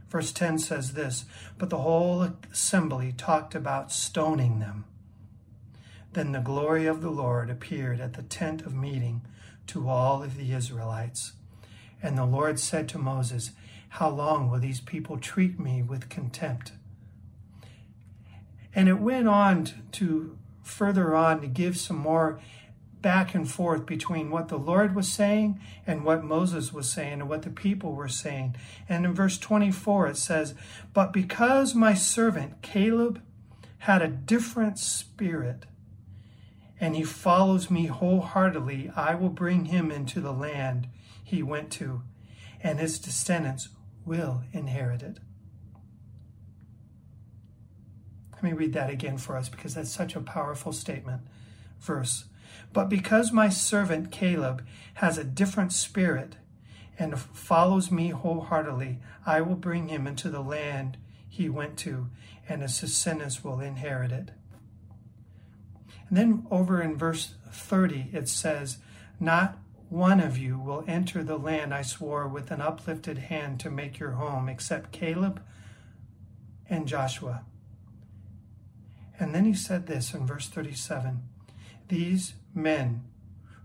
Verse 0.09 0.33
10 0.33 0.59
says 0.59 0.93
this 0.93 1.25
But 1.59 1.71
the 1.71 1.79
whole 1.79 2.29
assembly 2.53 3.15
talked 3.17 3.55
about 3.55 3.93
stoning 3.93 4.59
them. 4.59 4.85
Then 6.13 6.33
the 6.33 6.41
glory 6.41 6.87
of 6.87 7.03
the 7.03 7.11
Lord 7.11 7.51
appeared 7.51 8.01
at 8.01 8.15
the 8.15 8.23
tent 8.23 8.63
of 8.63 8.75
meeting 8.75 9.23
to 9.69 9.89
all 9.89 10.23
of 10.23 10.37
the 10.37 10.53
Israelites. 10.53 11.33
And 12.03 12.19
the 12.19 12.25
Lord 12.25 12.59
said 12.59 12.89
to 12.89 12.99
Moses, 12.99 13.53
How 13.91 14.09
long 14.09 14.51
will 14.51 14.59
these 14.59 14.81
people 14.81 15.19
treat 15.19 15.61
me 15.61 15.83
with 15.83 16.09
contempt? 16.09 16.73
And 18.75 18.89
it 18.89 18.99
went 18.99 19.29
on 19.29 19.69
to 19.93 20.37
further 20.63 21.15
on 21.15 21.41
to 21.41 21.47
give 21.47 21.77
some 21.77 21.99
more 21.99 22.41
back 23.03 23.35
and 23.35 23.51
forth 23.51 23.87
between 23.87 24.31
what 24.31 24.49
the 24.49 24.59
Lord 24.59 24.95
was 24.95 25.11
saying 25.11 25.61
and 25.87 26.05
what 26.05 26.25
Moses 26.25 26.73
was 26.73 26.91
saying 26.91 27.21
and 27.21 27.29
what 27.29 27.43
the 27.43 27.51
people 27.51 27.95
were 27.95 28.09
saying. 28.09 28.57
And 28.89 29.05
in 29.05 29.15
verse 29.15 29.39
24 29.39 30.09
it 30.09 30.17
says, 30.17 30.55
But 30.93 31.13
because 31.13 31.75
my 31.75 31.95
servant 31.95 32.63
Caleb 32.63 33.23
had 33.79 34.03
a 34.03 34.09
different 34.09 34.79
spirit, 34.79 35.65
and 36.79 36.97
he 36.97 37.03
follows 37.03 37.71
me 37.71 37.87
wholeheartedly, 37.87 38.91
I 38.95 39.15
will 39.15 39.31
bring 39.31 39.67
him 39.67 39.91
into 39.91 40.21
the 40.21 40.33
land 40.33 40.89
he 41.23 41.43
went 41.43 41.71
to, 41.73 42.03
and 42.63 42.79
his 42.79 42.99
descendants 42.99 43.69
will 44.05 44.43
inherit 44.53 45.03
it. 45.03 45.19
Let 48.33 48.43
me 48.43 48.53
read 48.53 48.73
that 48.73 48.89
again 48.89 49.19
for 49.19 49.37
us 49.37 49.51
because 49.51 49.75
that's 49.75 49.91
such 49.91 50.17
a 50.17 50.21
powerful 50.21 50.73
statement. 50.73 51.23
Verse 51.79 52.25
but 52.73 52.89
because 52.89 53.33
my 53.33 53.49
servant 53.49 54.11
Caleb 54.11 54.65
has 54.95 55.19
a 55.19 55.25
different 55.25 55.73
spirit 55.73 56.37
and 56.99 57.19
follows 57.19 57.91
me 57.91 58.11
wholeheartedly, 58.11 58.99
I 59.25 59.41
will 59.41 59.57
bring 59.57 59.89
him 59.89 60.07
into 60.07 60.29
the 60.29 60.43
land 60.43 60.99
he 61.29 61.49
went 61.49 61.77
to, 61.79 62.09
and 62.49 62.63
his 62.63 62.79
descendants 62.79 63.43
will 63.43 63.61
inherit 63.61 64.13
it. 64.13 64.31
And 66.09 66.19
then 66.19 66.47
over 66.51 66.83
in 66.83 66.97
verse 66.97 67.35
30, 67.51 68.11
it 68.13 68.29
says, 68.29 68.79
Not 69.19 69.59
one 69.89 70.21
of 70.21 70.37
you 70.37 70.59
will 70.59 70.85
enter 70.87 71.23
the 71.23 71.39
land 71.39 71.73
I 71.73 71.83
swore 71.83 72.29
with 72.29 72.51
an 72.51 72.61
uplifted 72.61 73.19
hand 73.19 73.61
to 73.61 73.71
make 73.71 73.99
your 73.99 74.13
home, 74.13 74.49
except 74.49 74.93
Caleb 74.93 75.43
and 76.69 76.87
Joshua. 76.87 77.45
And 79.19 79.35
then 79.35 79.45
he 79.45 79.55
said 79.55 79.87
this 79.87 80.15
in 80.15 80.27
verse 80.27 80.49
37 80.49 81.23
These 81.89 82.35
men 82.55 83.05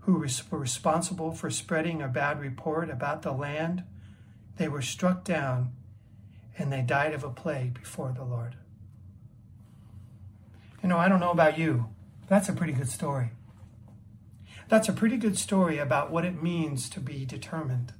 who 0.00 0.14
were 0.14 0.58
responsible 0.58 1.32
for 1.32 1.50
spreading 1.50 2.00
a 2.00 2.08
bad 2.08 2.40
report 2.40 2.90
about 2.90 3.22
the 3.22 3.32
land, 3.32 3.82
they 4.56 4.68
were 4.68 4.82
struck 4.82 5.24
down 5.24 5.72
and 6.58 6.72
they 6.72 6.82
died 6.82 7.12
of 7.12 7.24
a 7.24 7.30
plague 7.30 7.74
before 7.74 8.12
the 8.12 8.24
Lord. 8.24 8.56
You 10.82 10.88
know, 10.88 10.98
I 10.98 11.08
don't 11.08 11.20
know 11.20 11.32
about 11.32 11.58
you. 11.58 11.86
That's 12.28 12.48
a 12.48 12.52
pretty 12.52 12.72
good 12.72 12.88
story. 12.88 13.30
That's 14.68 14.88
a 14.88 14.92
pretty 14.92 15.16
good 15.16 15.38
story 15.38 15.78
about 15.78 16.10
what 16.10 16.24
it 16.24 16.42
means 16.42 16.88
to 16.90 17.00
be 17.00 17.24
determined. 17.24 17.92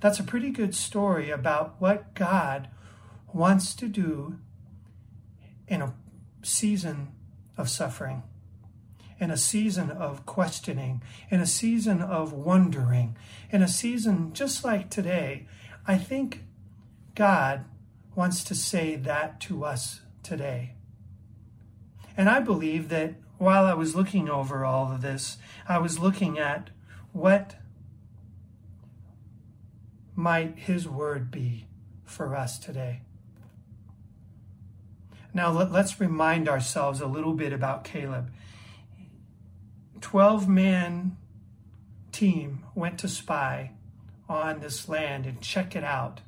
That's 0.00 0.18
a 0.18 0.24
pretty 0.24 0.50
good 0.50 0.74
story 0.74 1.30
about 1.30 1.76
what 1.78 2.14
God 2.14 2.68
wants 3.32 3.74
to 3.76 3.86
do 3.86 4.38
in 5.68 5.82
a 5.82 5.94
season 6.42 7.12
of 7.56 7.68
suffering, 7.68 8.22
in 9.20 9.30
a 9.30 9.36
season 9.36 9.90
of 9.90 10.24
questioning, 10.24 11.02
in 11.30 11.40
a 11.40 11.46
season 11.46 12.00
of 12.00 12.32
wondering, 12.32 13.16
in 13.50 13.62
a 13.62 13.68
season 13.68 14.32
just 14.32 14.64
like 14.64 14.88
today. 14.90 15.46
I 15.86 15.98
think 15.98 16.42
God 17.14 17.64
wants 18.14 18.42
to 18.44 18.54
say 18.54 18.96
that 18.96 19.40
to 19.40 19.64
us 19.64 20.00
today. 20.22 20.74
And 22.16 22.28
I 22.28 22.40
believe 22.40 22.88
that 22.88 23.14
while 23.38 23.64
I 23.64 23.74
was 23.74 23.94
looking 23.94 24.28
over 24.28 24.64
all 24.64 24.92
of 24.92 25.02
this, 25.02 25.38
I 25.68 25.78
was 25.78 25.98
looking 25.98 26.38
at 26.38 26.70
what 27.12 27.56
might 30.14 30.58
His 30.58 30.88
word 30.88 31.30
be 31.30 31.66
for 32.04 32.34
us 32.34 32.58
today. 32.58 33.02
Now, 35.32 35.50
let, 35.52 35.72
us 35.72 36.00
remind 36.00 36.48
ourselves 36.48 37.00
a 37.00 37.06
little 37.06 37.34
bit 37.34 37.52
about 37.52 37.84
Caleb. 37.84 38.30
12 40.00 40.48
man 40.48 41.16
team 42.12 42.64
went 42.74 42.98
to 42.98 43.08
spy 43.08 43.72
on 44.28 44.60
this 44.60 44.88
land 44.88 45.26
and 45.26 45.40
check 45.40 45.74
it 45.74 45.84
out, 45.84 46.20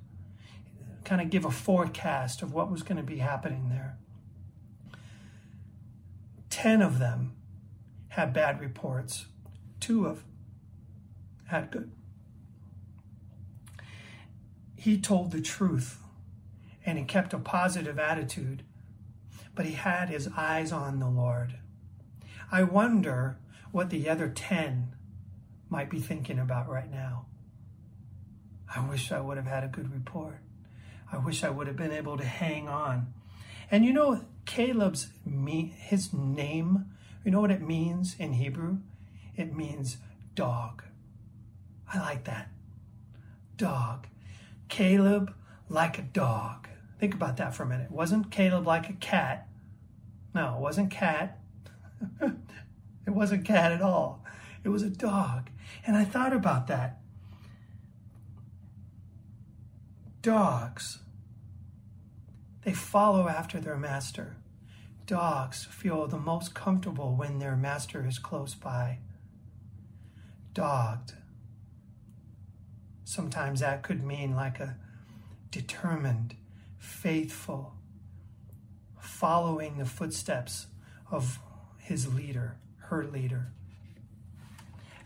kind 1.05 1.21
of 1.21 1.31
give 1.31 1.45
a 1.45 1.51
forecast 1.51 2.43
of 2.43 2.53
what 2.53 2.71
was 2.71 2.83
going 2.83 2.97
to 2.97 3.03
be 3.03 3.19
happening 3.19 3.69
there. 3.69 3.97
10 6.51 6.83
of 6.83 6.99
them 6.99 7.33
had 8.09 8.33
bad 8.33 8.61
reports, 8.61 9.27
two 9.81 10.07
of 10.07 10.23
had 11.47 11.71
good. 11.71 11.91
He 14.77 14.99
told 14.99 15.31
the 15.31 15.41
truth 15.41 15.99
and 16.85 16.99
he 16.99 17.05
kept 17.05 17.33
a 17.33 17.39
positive 17.39 17.99
attitude 17.99 18.65
but 19.55 19.67
he 19.67 19.73
had 19.73 20.09
his 20.09 20.29
eyes 20.37 20.73
on 20.73 20.99
the 20.99 21.09
Lord. 21.09 21.59
I 22.51 22.63
wonder 22.63 23.39
what 23.73 23.91
the 23.91 24.09
other 24.09 24.29
10 24.29 24.95
might 25.69 25.91
be 25.91 25.99
thinking 25.99 26.39
about 26.39 26.69
right 26.69 26.91
now. 26.91 27.27
I 28.75 28.87
wish 28.89 29.11
I 29.11 29.21
would 29.21 29.37
have 29.37 29.47
had 29.47 29.65
a 29.65 29.69
good 29.69 29.93
report. 29.93 30.39
I 31.11 31.19
wish 31.19 31.43
I 31.43 31.51
would 31.51 31.67
have 31.67 31.77
been 31.77 31.93
able 31.93 32.17
to 32.17 32.25
hang 32.25 32.69
on. 32.69 33.13
And 33.71 33.85
you 33.85 33.93
know, 33.93 34.25
Caleb's 34.45 35.09
me 35.25 35.75
his 35.77 36.13
name, 36.13 36.87
you 37.25 37.31
know 37.31 37.41
what 37.41 37.51
it 37.51 37.63
means 37.63 38.17
in 38.19 38.35
Hebrew? 38.35 38.79
It 39.37 39.55
means 39.55 39.97
dog. 40.35 40.83
I 41.93 41.99
like 42.01 42.25
that. 42.25 42.49
Dog. 43.57 44.07
Caleb 44.69 45.35
like 45.69 45.99
a 45.99 46.03
dog. 46.03 46.69
Think 46.99 47.15
about 47.15 47.37
that 47.39 47.55
for 47.55 47.63
a 47.63 47.67
minute. 47.67 47.91
Wasn't 47.91 48.31
Caleb 48.31 48.67
like 48.67 48.89
a 48.89 48.95
cat. 48.95 49.49
No, 50.35 50.55
it 50.57 50.61
wasn't 50.61 50.91
cat. 50.91 51.39
it 53.07 53.11
wasn't 53.11 53.45
cat 53.45 53.73
at 53.73 53.83
all. 53.83 54.25
It 54.65 54.69
was 54.69 54.83
a 54.83 54.91
dog. 54.91 55.51
And 55.87 55.97
I 55.97 56.05
thought 56.05 56.33
about 56.33 56.67
that. 56.69 56.99
Dogs, 60.21 61.01
they 62.65 62.73
follow 62.73 63.29
after 63.29 63.59
their 63.59 63.77
master. 63.77 64.37
Dogs 65.07 65.65
feel 65.65 66.07
the 66.07 66.19
most 66.19 66.55
comfortable 66.55 67.17
when 67.17 67.41
their 67.41 67.57
master 67.57 68.07
is 68.07 68.21
close 68.21 68.55
by. 68.55 68.99
Dogged. 70.55 71.15
Sometimes 73.05 73.61
that 73.61 73.83
could 73.83 74.05
mean 74.05 74.37
like 74.37 74.61
a 74.61 74.77
determined, 75.51 76.37
faithful, 76.79 77.75
following 79.01 79.77
the 79.77 79.85
footsteps 79.85 80.69
of 81.11 81.41
his 81.79 82.15
leader, 82.15 82.57
her 82.93 83.07
leader. 83.07 83.51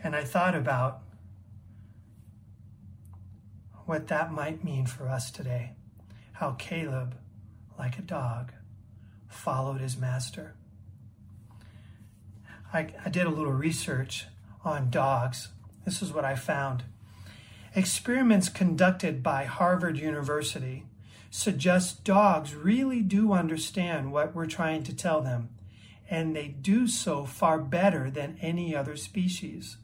And 0.02 0.16
I 0.16 0.24
thought 0.24 0.56
about 0.56 1.02
what 3.84 4.08
that 4.08 4.32
might 4.32 4.64
mean 4.64 4.86
for 4.86 5.08
us 5.08 5.30
today. 5.30 5.74
How 6.32 6.56
Caleb, 6.58 7.16
like 7.78 7.96
a 7.96 8.02
dog, 8.02 8.52
followed 9.28 9.80
his 9.80 9.96
master. 9.96 10.56
I, 12.72 12.88
I 13.04 13.08
did 13.08 13.24
a 13.26 13.30
little 13.30 13.52
research 13.52 14.26
on 14.64 14.90
dogs. 14.90 15.48
This 15.84 16.02
is 16.02 16.12
what 16.12 16.24
I 16.24 16.34
found. 16.34 16.82
Experiments 17.76 18.48
conducted 18.48 19.22
by 19.22 19.44
Harvard 19.44 19.96
University 19.96 20.84
suggest 21.30 22.02
dogs 22.02 22.52
really 22.52 23.00
do 23.02 23.32
understand 23.32 24.10
what 24.10 24.34
we're 24.34 24.46
trying 24.46 24.82
to 24.82 24.96
tell 24.96 25.20
them, 25.20 25.50
and 26.08 26.34
they 26.34 26.48
do 26.48 26.86
so 26.86 27.24
far 27.24 27.58
better 27.58 28.10
than 28.10 28.38
any 28.40 28.74
other 28.74 28.96
species. 28.96 29.76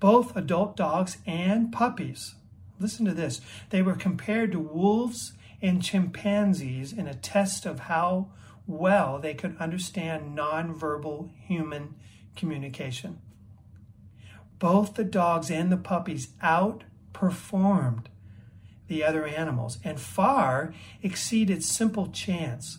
Both 0.00 0.36
adult 0.36 0.76
dogs 0.76 1.18
and 1.26 1.72
puppies, 1.72 2.34
listen 2.78 3.04
to 3.06 3.14
this, 3.14 3.40
they 3.70 3.82
were 3.82 3.94
compared 3.94 4.52
to 4.52 4.60
wolves 4.60 5.32
and 5.60 5.82
chimpanzees 5.82 6.92
in 6.92 7.06
a 7.06 7.14
test 7.14 7.66
of 7.66 7.80
how 7.80 8.28
well 8.66 9.18
they 9.18 9.34
could 9.34 9.56
understand 9.58 10.36
nonverbal 10.36 11.30
human 11.46 11.94
communication. 12.36 13.18
Both 14.58 14.94
the 14.94 15.04
dogs 15.04 15.50
and 15.50 15.72
the 15.72 15.76
puppies 15.76 16.28
outperformed 16.42 18.06
the 18.88 19.04
other 19.04 19.26
animals 19.26 19.78
and 19.84 20.00
far 20.00 20.74
exceeded 21.02 21.62
simple 21.62 22.08
chance. 22.08 22.78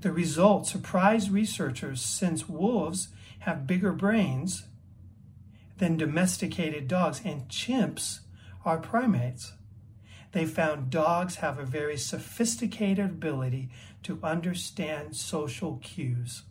The 0.00 0.12
result 0.12 0.66
surprised 0.66 1.30
researchers 1.30 2.00
since 2.00 2.48
wolves 2.48 3.08
have 3.40 3.66
bigger 3.66 3.92
brains 3.92 4.64
than 5.76 5.96
domesticated 5.96 6.88
dogs 6.88 7.20
and 7.24 7.48
chimps 7.48 8.20
are 8.64 8.78
primates. 8.78 9.52
They 10.32 10.46
found 10.46 10.90
dogs 10.90 11.36
have 11.36 11.58
a 11.58 11.64
very 11.64 11.96
sophisticated 11.96 13.04
ability 13.06 13.70
to 14.04 14.18
understand 14.22 15.16
social 15.16 15.78
cues. 15.82 16.42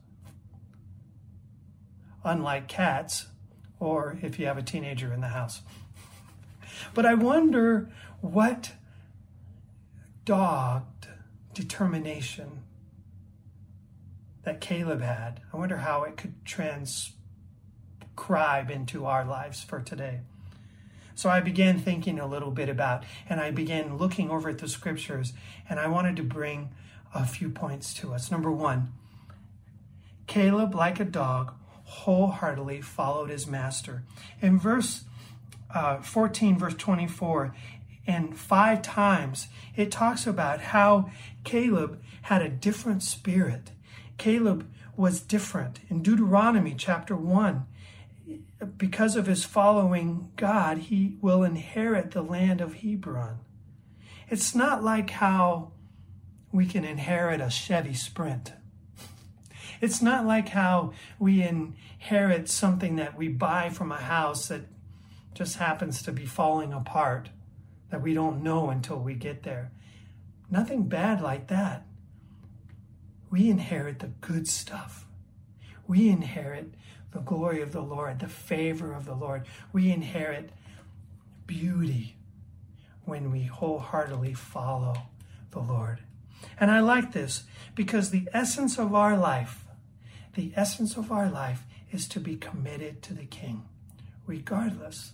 Unlike 2.24 2.68
cats, 2.68 3.28
or 3.80 4.18
if 4.22 4.38
you 4.38 4.46
have 4.46 4.58
a 4.58 4.64
teenager 4.64 5.14
in 5.14 5.22
the 5.22 5.30
house. 5.30 5.62
But 6.94 7.06
I 7.06 7.14
wonder 7.14 7.90
what 8.22 8.72
dogged 10.24 11.08
determination 11.54 12.64
that 14.44 14.62
Caleb 14.62 15.02
had. 15.02 15.42
I 15.54 15.58
wonder 15.58 15.78
how 15.78 16.04
it 16.04 16.18
could 16.18 16.46
transcribe 16.46 18.72
into 18.72 19.06
our 19.06 19.26
lives 19.26 19.64
for 19.64 19.82
today. 19.82 20.22
So 21.16 21.30
I 21.30 21.42
began 21.42 21.80
thinking 21.80 22.18
a 22.18 22.28
little 22.28 22.52
bit 22.52 22.70
about, 22.70 23.04
and 23.28 23.42
I 23.42 23.52
began 23.52 23.98
looking 23.98 24.30
over 24.30 24.50
at 24.50 24.60
the 24.60 24.70
scriptures, 24.70 25.34
and 25.70 25.80
I 25.80 25.88
wanted 25.88 26.16
to 26.16 26.24
bring 26.24 26.70
a 27.14 27.26
few 27.26 27.50
points 27.50 27.94
to 27.96 28.14
us. 28.14 28.32
Number 28.32 28.52
one, 28.52 28.94
Caleb, 30.28 30.74
like 30.74 31.00
a 31.00 31.06
dog, 31.06 31.54
wholeheartedly 31.84 32.82
followed 32.82 33.30
his 33.30 33.48
master. 33.48 34.04
In 34.42 34.60
verse 34.60 35.04
uh, 35.74 36.02
14, 36.02 36.58
verse 36.58 36.76
24, 36.76 37.54
and 38.08 38.38
five 38.38 38.82
times 38.82 39.48
it 39.76 39.92
talks 39.92 40.26
about 40.26 40.62
how 40.62 41.12
Caleb 41.44 42.02
had 42.24 42.42
a 42.42 42.50
different 42.50 43.04
spirit. 43.04 43.72
Caleb 44.20 44.70
was 44.96 45.22
different. 45.22 45.80
In 45.90 46.04
Deuteronomy 46.04 46.76
chapter 46.78 47.16
1, 47.16 47.66
because 48.78 49.16
of 49.16 49.26
his 49.26 49.46
following 49.46 50.32
God, 50.36 50.78
he 50.78 51.18
will 51.22 51.44
inherit 51.44 52.12
the 52.12 52.22
land 52.22 52.62
of 52.62 52.76
Hebron. 52.76 53.40
It's 54.30 54.54
not 54.54 54.84
like 54.84 55.10
how 55.10 55.72
we 56.52 56.66
can 56.66 56.84
inherit 56.84 57.42
a 57.42 57.50
Chevy 57.50 57.94
Sprint. 57.94 58.54
It's 59.82 60.02
not 60.02 60.26
like 60.26 60.50
how 60.50 60.94
we 61.18 61.42
inherit 61.42 62.50
something 62.50 62.98
that 62.98 63.18
we 63.18 63.30
buy 63.30 63.70
from 63.70 63.92
a 63.92 63.98
house 63.98 64.50
that 64.50 64.68
just 65.34 65.58
happens 65.58 66.02
to 66.04 66.12
be 66.12 66.26
falling 66.26 66.74
apart 66.74 67.30
that 67.90 68.02
we 68.02 68.14
don't 68.14 68.44
know 68.44 68.70
until 68.70 69.00
we 69.00 69.14
get 69.14 69.44
there. 69.44 69.72
Nothing 70.52 70.90
bad 70.90 71.22
like 71.22 71.48
that. 71.48 71.86
We 73.30 73.50
inherit 73.50 74.00
the 74.00 74.08
good 74.08 74.48
stuff. 74.48 75.06
We 75.88 76.10
inherit 76.10 76.74
the 77.12 77.20
glory 77.20 77.62
of 77.62 77.72
the 77.72 77.82
Lord, 77.82 78.20
the 78.20 78.28
favor 78.28 78.94
of 78.94 79.06
the 79.06 79.16
Lord. 79.16 79.44
We 79.72 79.92
inherit 79.92 80.52
beauty 81.48 82.16
when 83.06 83.32
we 83.32 83.44
wholeheartedly 83.44 84.36
follow 84.36 84.96
the 85.52 85.60
Lord. 85.60 86.00
And 86.60 86.70
I 86.72 86.80
like 86.80 87.12
this 87.12 87.44
because 87.76 88.10
the 88.10 88.28
essence 88.34 88.78
of 88.78 88.94
our 88.94 89.18
life, 89.18 89.66
the 90.36 90.52
essence 90.56 90.96
of 90.96 91.12
our 91.12 91.30
life 91.30 91.64
is 91.92 92.08
to 92.10 92.20
be 92.20 92.36
committed 92.36 93.02
to 93.04 93.14
the 93.14 93.26
King, 93.26 93.66
regardless 94.26 95.14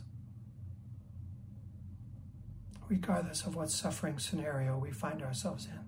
regardless 2.87 3.45
of 3.45 3.55
what 3.55 3.71
suffering 3.71 4.19
scenario 4.19 4.77
we 4.77 4.91
find 4.91 5.23
ourselves 5.23 5.65
in, 5.65 5.79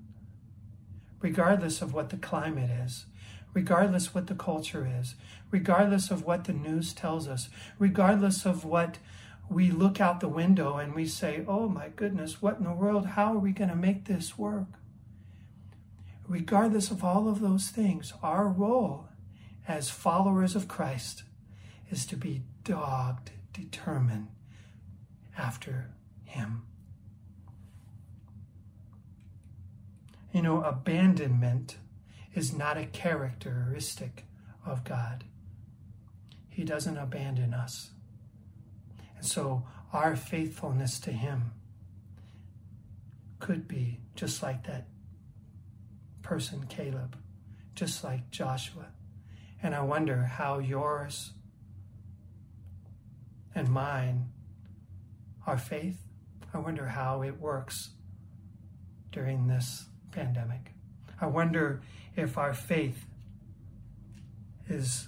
regardless 1.21 1.81
of 1.81 1.93
what 1.93 2.09
the 2.09 2.17
climate 2.17 2.69
is, 2.69 3.05
regardless 3.53 4.13
what 4.13 4.27
the 4.27 4.35
culture 4.35 4.87
is, 4.99 5.15
regardless 5.51 6.11
of 6.11 6.23
what 6.23 6.43
the 6.43 6.53
news 6.53 6.93
tells 6.93 7.27
us, 7.27 7.49
regardless 7.79 8.45
of 8.45 8.63
what 8.63 8.97
we 9.49 9.71
look 9.71 10.01
out 10.01 10.19
the 10.19 10.27
window 10.27 10.77
and 10.77 10.93
we 10.93 11.05
say, 11.05 11.43
oh 11.47 11.67
my 11.69 11.89
goodness, 11.89 12.41
what 12.41 12.57
in 12.57 12.65
the 12.65 12.73
world? 12.73 13.05
How 13.07 13.33
are 13.33 13.39
we 13.39 13.51
going 13.51 13.69
to 13.69 13.75
make 13.75 14.05
this 14.05 14.37
work? 14.37 14.67
Regardless 16.27 16.91
of 16.91 17.03
all 17.03 17.29
of 17.29 17.39
those 17.39 17.69
things, 17.69 18.13
our 18.21 18.47
role 18.47 19.07
as 19.67 19.89
followers 19.89 20.55
of 20.55 20.67
Christ 20.67 21.23
is 21.89 22.05
to 22.07 22.17
be 22.17 22.41
dogged, 22.63 23.31
determined 23.53 24.27
after 25.37 25.91
Him. 26.25 26.63
You 30.33 30.41
know, 30.41 30.61
abandonment 30.63 31.77
is 32.33 32.53
not 32.53 32.77
a 32.77 32.85
characteristic 32.85 34.25
of 34.65 34.83
God. 34.83 35.23
He 36.49 36.63
doesn't 36.63 36.97
abandon 36.97 37.53
us. 37.53 37.91
And 39.15 39.25
so 39.25 39.63
our 39.93 40.15
faithfulness 40.15 40.99
to 41.01 41.11
Him 41.11 41.51
could 43.39 43.67
be 43.67 43.99
just 44.15 44.43
like 44.43 44.65
that 44.67 44.87
person, 46.21 46.65
Caleb, 46.67 47.17
just 47.75 48.03
like 48.03 48.29
Joshua. 48.31 48.87
And 49.63 49.73
I 49.73 49.81
wonder 49.81 50.23
how 50.23 50.59
yours 50.59 51.31
and 53.55 53.69
mine, 53.69 54.29
our 55.47 55.57
faith, 55.57 55.97
I 56.53 56.59
wonder 56.59 56.87
how 56.87 57.21
it 57.23 57.39
works 57.39 57.91
during 59.11 59.47
this 59.47 59.85
pandemic. 60.11 60.73
I 61.19 61.27
wonder 61.27 61.81
if 62.15 62.37
our 62.37 62.53
faith 62.53 63.05
is 64.69 65.07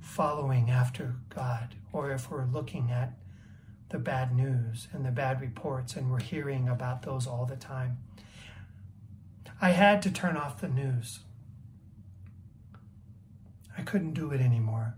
following 0.00 0.70
after 0.70 1.14
God 1.28 1.74
or 1.92 2.10
if 2.10 2.30
we're 2.30 2.46
looking 2.46 2.90
at 2.90 3.12
the 3.90 3.98
bad 3.98 4.34
news 4.34 4.88
and 4.92 5.04
the 5.04 5.10
bad 5.10 5.40
reports 5.40 5.96
and 5.96 6.10
we're 6.10 6.20
hearing 6.20 6.68
about 6.68 7.02
those 7.02 7.26
all 7.26 7.44
the 7.44 7.56
time. 7.56 7.98
I 9.60 9.70
had 9.70 10.00
to 10.02 10.10
turn 10.10 10.36
off 10.36 10.60
the 10.60 10.68
news. 10.68 11.20
I 13.76 13.82
couldn't 13.82 14.14
do 14.14 14.30
it 14.30 14.40
anymore. 14.40 14.94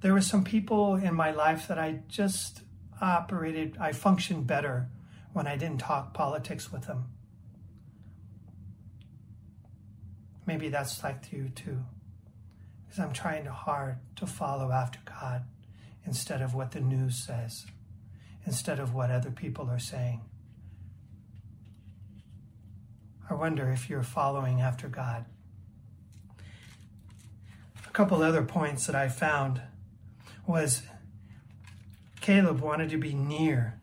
There 0.00 0.12
were 0.12 0.20
some 0.20 0.44
people 0.44 0.94
in 0.94 1.14
my 1.14 1.30
life 1.30 1.68
that 1.68 1.78
I 1.78 2.00
just 2.08 2.62
operated, 3.00 3.76
I 3.80 3.92
functioned 3.92 4.46
better 4.46 4.88
when 5.32 5.46
I 5.46 5.56
didn't 5.56 5.78
talk 5.78 6.14
politics 6.14 6.72
with 6.72 6.86
them. 6.86 7.06
Maybe 10.46 10.68
that's 10.68 11.02
like 11.02 11.32
you 11.32 11.48
too. 11.48 11.78
Because 12.84 13.00
I'm 13.00 13.12
trying 13.12 13.46
hard 13.46 13.96
to 14.16 14.26
follow 14.26 14.70
after 14.70 15.00
God 15.04 15.42
instead 16.06 16.40
of 16.40 16.54
what 16.54 16.70
the 16.70 16.80
news 16.80 17.16
says, 17.16 17.66
instead 18.46 18.78
of 18.78 18.94
what 18.94 19.10
other 19.10 19.30
people 19.30 19.68
are 19.68 19.80
saying. 19.80 20.20
I 23.28 23.34
wonder 23.34 23.72
if 23.72 23.90
you're 23.90 24.04
following 24.04 24.60
after 24.60 24.86
God. 24.86 25.24
A 27.84 27.90
couple 27.90 28.22
other 28.22 28.44
points 28.44 28.86
that 28.86 28.94
I 28.94 29.08
found 29.08 29.60
was 30.46 30.82
Caleb 32.20 32.60
wanted 32.60 32.90
to 32.90 32.98
be 32.98 33.14
near 33.14 33.80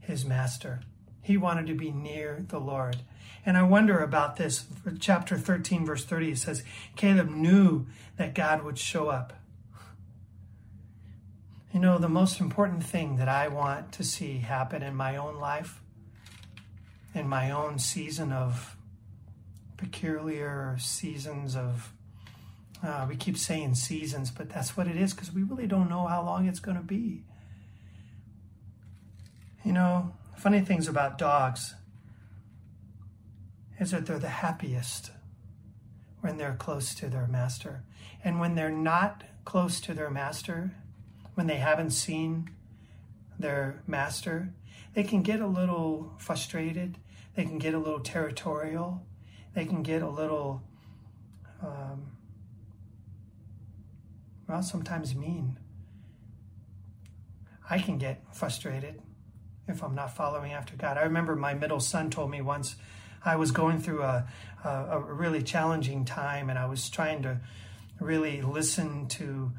his 0.00 0.24
master. 0.24 0.80
He 1.22 1.36
wanted 1.36 1.68
to 1.68 1.74
be 1.74 1.92
near 1.92 2.44
the 2.48 2.58
Lord. 2.58 2.96
And 3.44 3.56
I 3.56 3.62
wonder 3.62 3.98
about 3.98 4.36
this. 4.36 4.64
Chapter 4.98 5.38
13, 5.38 5.86
verse 5.86 6.04
30, 6.04 6.32
it 6.32 6.38
says, 6.38 6.62
Caleb 6.96 7.30
knew 7.30 7.86
that 8.16 8.34
God 8.34 8.62
would 8.62 8.78
show 8.78 9.08
up. 9.08 9.32
You 11.72 11.80
know, 11.80 11.98
the 11.98 12.08
most 12.08 12.40
important 12.40 12.84
thing 12.84 13.16
that 13.16 13.28
I 13.28 13.48
want 13.48 13.92
to 13.92 14.04
see 14.04 14.38
happen 14.38 14.82
in 14.82 14.94
my 14.94 15.16
own 15.16 15.36
life, 15.36 15.80
in 17.14 17.28
my 17.28 17.50
own 17.50 17.78
season 17.78 18.32
of 18.32 18.76
peculiar 19.76 20.76
seasons 20.78 21.56
of, 21.56 21.92
uh, 22.82 23.06
we 23.08 23.16
keep 23.16 23.38
saying 23.38 23.76
seasons, 23.76 24.30
but 24.30 24.50
that's 24.50 24.76
what 24.76 24.86
it 24.86 24.96
is 24.96 25.14
because 25.14 25.32
we 25.32 25.42
really 25.42 25.66
don't 25.66 25.88
know 25.88 26.06
how 26.06 26.22
long 26.22 26.46
it's 26.46 26.60
going 26.60 26.76
to 26.76 26.82
be. 26.82 27.22
You 29.64 29.72
know, 29.72 30.12
funny 30.36 30.60
things 30.60 30.88
about 30.88 31.18
dogs 31.18 31.74
is 33.80 33.90
that 33.90 34.04
they're 34.06 34.18
the 34.18 34.28
happiest 34.28 35.10
when 36.20 36.36
they're 36.36 36.54
close 36.54 36.94
to 36.94 37.08
their 37.08 37.26
master. 37.26 37.82
And 38.22 38.38
when 38.38 38.54
they're 38.54 38.70
not 38.70 39.24
close 39.46 39.80
to 39.80 39.94
their 39.94 40.10
master, 40.10 40.72
when 41.34 41.46
they 41.46 41.56
haven't 41.56 41.90
seen 41.90 42.50
their 43.38 43.82
master, 43.86 44.52
they 44.92 45.02
can 45.02 45.22
get 45.22 45.40
a 45.40 45.46
little 45.46 46.12
frustrated. 46.18 46.98
They 47.34 47.44
can 47.44 47.58
get 47.58 47.72
a 47.72 47.78
little 47.78 48.00
territorial. 48.00 49.02
They 49.54 49.64
can 49.64 49.82
get 49.82 50.02
a 50.02 50.10
little, 50.10 50.62
um, 51.62 52.12
well, 54.46 54.62
sometimes 54.62 55.14
mean. 55.14 55.58
I 57.68 57.78
can 57.78 57.96
get 57.96 58.22
frustrated 58.32 59.00
if 59.68 59.82
I'm 59.82 59.94
not 59.94 60.14
following 60.14 60.52
after 60.52 60.76
God. 60.76 60.98
I 60.98 61.02
remember 61.02 61.34
my 61.34 61.54
middle 61.54 61.80
son 61.80 62.10
told 62.10 62.30
me 62.30 62.42
once 62.42 62.76
I 63.24 63.36
was 63.36 63.50
going 63.50 63.80
through 63.80 64.02
a, 64.02 64.26
a, 64.64 64.68
a 64.68 65.00
really 65.00 65.42
challenging 65.42 66.04
time 66.04 66.50
and 66.50 66.58
I 66.58 66.66
was 66.66 66.88
trying 66.88 67.22
to 67.22 67.38
really 67.98 68.40
listen 68.42 69.06
to 69.08 69.52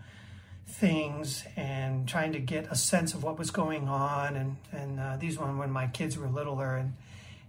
things 0.67 1.43
and 1.56 2.08
trying 2.08 2.32
to 2.34 2.39
get 2.39 2.67
a 2.71 2.76
sense 2.76 3.13
of 3.13 3.24
what 3.24 3.38
was 3.38 3.52
going 3.52 3.88
on. 3.88 4.36
And, 4.36 4.58
and 4.71 5.00
uh, 5.00 5.17
these 5.17 5.38
were 5.38 5.45
when 5.45 5.71
my 5.71 5.88
kids 5.88 6.17
were 6.17 6.28
littler. 6.28 6.76
And, 6.76 6.93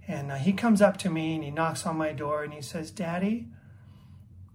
and 0.06 0.32
uh, 0.32 0.36
he 0.36 0.52
comes 0.52 0.82
up 0.82 0.98
to 0.98 1.10
me 1.10 1.34
and 1.34 1.44
he 1.44 1.50
knocks 1.50 1.86
on 1.86 1.96
my 1.96 2.12
door 2.12 2.42
and 2.42 2.52
he 2.52 2.60
says, 2.60 2.90
Daddy, 2.90 3.46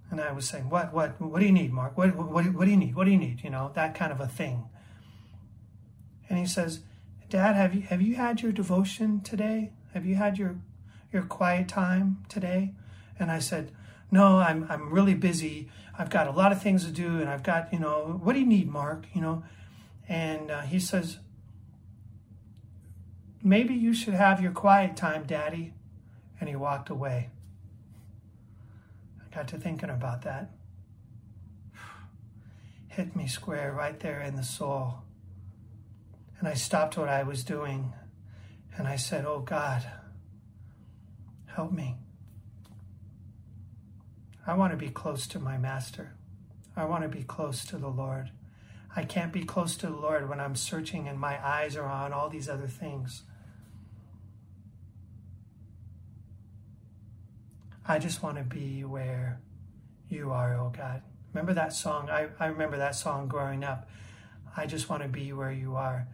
and 0.10 0.22
I 0.22 0.32
was 0.32 0.48
saying, 0.48 0.70
what, 0.70 0.93
what, 0.93 1.20
what 1.20 1.39
do 1.39 1.46
you 1.46 1.52
need, 1.52 1.74
Mark? 1.74 1.98
What, 1.98 2.15
what, 2.15 2.54
what 2.54 2.65
do 2.65 2.72
you 2.72 2.78
need? 2.78 2.96
What 2.96 3.06
do 3.06 3.12
you 3.12 3.17
need? 3.17 3.43
You 3.43 3.50
know, 3.50 3.72
that 3.76 3.93
kind 3.96 4.12
of 4.12 4.22
a 4.22 4.28
thing. 4.28 4.70
And 6.30 6.39
he 6.39 6.46
says, 6.46 6.82
Dad, 7.30 7.56
have 7.56 7.74
you, 7.74 7.82
have 7.82 8.02
you 8.02 8.15
had 8.15 8.41
your 8.41 8.52
devotion 8.52 9.22
today? 9.22 9.72
Have 9.93 10.06
you 10.06 10.15
had 10.15 10.38
your 10.38 10.56
your 11.12 11.24
quiet 11.24 11.67
time 11.67 12.26
today? 12.30 12.74
And 13.20 13.32
I 13.32 13.39
said, 13.39 13.72
no, 14.12 14.38
I'm, 14.38 14.65
I'm 14.70 14.91
really 14.91 15.15
busy. 15.15 15.70
I've 15.98 16.10
got 16.10 16.28
a 16.28 16.32
lot 16.32 16.52
of 16.52 16.62
things 16.62 16.86
to 16.86 16.91
do 16.91 17.20
and 17.20 17.30
I've 17.30 17.43
got, 17.43 17.74
you 17.74 17.80
know, 17.80 18.20
what 18.24 18.34
do 18.34 18.39
you 18.39 18.46
need, 18.46 18.70
Mark? 18.70 19.06
You 19.13 19.22
know, 19.22 19.43
and 20.08 20.52
uh, 20.52 20.62
he 20.62 20.80
says, 20.80 21.17
maybe 23.43 23.74
you 23.74 23.93
should 23.93 24.13
have 24.13 24.41
your 24.41 24.52
quiet 24.52 24.96
time, 24.96 25.24
Daddy. 25.26 25.74
And 26.39 26.48
he 26.48 26.56
walked 26.56 26.89
away. 26.89 27.30
I 29.20 29.36
got 29.36 29.48
to 29.50 29.58
thinking 29.58 29.89
about 29.89 30.22
that. 30.22 30.52
Hit 32.89 33.15
me 33.15 33.28
square 33.28 33.74
right 33.74 34.00
there 34.00 34.22
in 34.22 34.36
the 34.36 34.43
soul. 34.43 35.00
And 36.39 36.48
I 36.48 36.54
stopped 36.54 36.98
what 36.98 37.10
I 37.10 37.24
was 37.24 37.43
doing 37.43 37.93
and 38.78 38.88
I 38.88 38.96
said, 38.96 39.26
Oh 39.26 39.39
God, 39.39 39.84
Help 41.58 41.72
me. 41.72 41.96
I 44.46 44.54
want 44.54 44.74
to 44.74 44.78
be 44.78 44.89
close 44.89 45.26
to 45.26 45.39
my 45.39 45.58
Master. 45.58 46.13
I 46.76 46.86
want 46.86 47.02
to 47.02 47.10
be 47.10 47.24
close 47.24 47.65
to 47.65 47.80
the 47.80 47.88
Lord. 47.88 48.30
I 48.96 49.04
can't 49.04 49.34
be 49.34 49.43
close 49.43 49.76
to 49.78 49.88
the 49.88 49.96
Lord 49.96 50.30
when 50.30 50.39
I'm 50.39 50.56
searching 50.56 51.08
and 51.08 51.20
my 51.20 51.43
eyes 51.43 51.76
are 51.76 51.88
on 51.88 52.13
all 52.13 52.30
these 52.30 52.48
other 52.48 52.67
things. 52.67 53.24
I 57.88 57.98
just 57.98 58.22
want 58.22 58.38
to 58.38 58.43
be 58.43 58.84
where 58.84 59.41
you 60.10 60.30
are, 60.30 60.54
oh 60.60 60.72
God. 60.78 61.02
Remember 61.34 61.56
that 61.56 61.74
song? 61.74 62.12
I, 62.12 62.28
I 62.39 62.46
remember 62.46 62.78
that 62.78 62.93
song 62.93 63.28
growing 63.28 63.63
up. 63.63 63.89
I 64.56 64.67
just 64.67 64.89
want 64.89 65.02
to 65.02 65.10
be 65.10 65.34
where 65.34 65.52
you 65.52 65.76
are. 65.76 66.08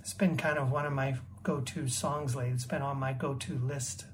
It's 0.00 0.14
been 0.14 0.36
kind 0.36 0.58
of 0.58 0.72
one 0.72 0.86
of 0.86 0.92
my 0.92 1.18
go 1.46 1.60
to 1.60 1.86
songs 1.86 2.34
lately. 2.34 2.52
It's 2.52 2.64
been 2.64 2.82
on 2.82 2.98
my 2.98 3.12
go 3.12 3.34
to 3.34 3.54
list, 3.54 4.04